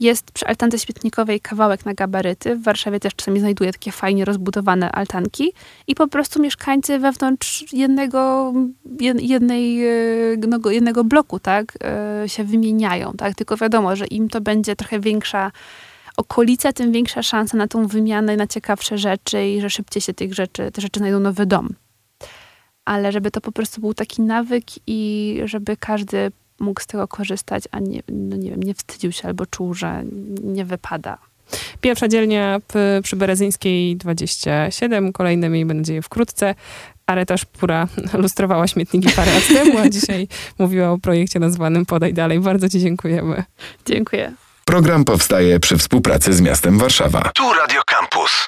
jest 0.00 0.32
przy 0.32 0.46
altance 0.46 0.78
śmietnikowej 0.78 1.40
kawałek 1.40 1.86
na 1.86 1.94
gabaryty. 1.94 2.56
W 2.56 2.62
Warszawie 2.62 3.00
też 3.00 3.14
czasami 3.14 3.40
znajduję 3.40 3.72
takie 3.72 3.92
fajnie 3.92 4.24
rozbudowane 4.24 4.92
altanki 4.92 5.52
i 5.86 5.94
po 5.94 6.08
prostu 6.08 6.42
mieszkańcy 6.42 6.98
wewnątrz 6.98 7.72
jednego, 7.72 8.52
jed- 9.00 9.20
jednej, 9.20 9.86
e, 9.86 10.36
no, 10.48 10.70
jednego 10.70 11.04
bloku, 11.04 11.38
tak, 11.38 11.78
e, 11.84 12.28
się 12.28 12.44
wymieniają, 12.44 13.12
tak, 13.12 13.34
tylko 13.34 13.56
wiadomo, 13.56 13.96
że 13.96 14.06
im 14.06 14.28
to 14.28 14.40
będzie 14.40 14.76
trochę 14.76 15.00
większa 15.00 15.52
okolica, 16.16 16.72
tym 16.72 16.92
większa 16.92 17.22
szansa 17.22 17.56
na 17.56 17.68
tą 17.68 17.86
wymianę, 17.86 18.36
na 18.36 18.46
ciekawsze 18.46 18.98
rzeczy 18.98 19.46
i 19.46 19.60
że 19.60 19.70
szybciej 19.70 20.02
się 20.02 20.14
tych 20.14 20.34
rzeczy, 20.34 20.70
te 20.70 20.80
rzeczy 20.80 20.98
znajdą 20.98 21.20
nowy 21.20 21.46
dom. 21.46 21.68
Ale 22.84 23.12
żeby 23.12 23.30
to 23.30 23.40
po 23.40 23.52
prostu 23.52 23.80
był 23.80 23.94
taki 23.94 24.22
nawyk 24.22 24.64
i 24.86 25.40
żeby 25.44 25.76
każdy 25.76 26.32
mógł 26.60 26.80
z 26.80 26.86
tego 26.86 27.08
korzystać, 27.08 27.64
a 27.70 27.78
nie, 27.78 28.02
no 28.08 28.36
nie 28.36 28.50
wiem, 28.50 28.62
nie 28.62 28.74
wstydził 28.74 29.12
się 29.12 29.28
albo 29.28 29.46
czuł, 29.46 29.74
że 29.74 30.02
nie 30.42 30.64
wypada. 30.64 31.18
Pierwsza 31.80 32.08
dzielnia 32.08 32.60
przy 33.02 33.16
Berezyńskiej 33.16 33.96
27, 33.96 35.12
kolejne 35.12 35.48
miejmy 35.48 35.74
nadzieję 35.74 36.02
wkrótce. 36.02 36.54
Areta 37.06 37.36
Szpura 37.36 37.88
lustrowała 38.22 38.68
śmietniki 38.68 39.08
parę 39.10 39.34
lat 39.34 39.48
temu, 39.48 39.78
a 39.78 39.88
dzisiaj 39.88 40.28
mówiła 40.58 40.90
o 40.90 40.98
projekcie 40.98 41.38
nazwanym 41.38 41.86
Podaj 41.86 42.14
Dalej. 42.14 42.40
Bardzo 42.40 42.68
Ci 42.68 42.80
dziękujemy. 42.80 43.44
Dziękuję. 43.86 44.32
Program 44.64 45.04
powstaje 45.04 45.60
przy 45.60 45.78
współpracy 45.78 46.32
z 46.32 46.40
miastem 46.40 46.78
Warszawa. 46.78 47.30
Tu 47.34 47.52
Radio 47.52 47.80
Campus. 47.86 48.46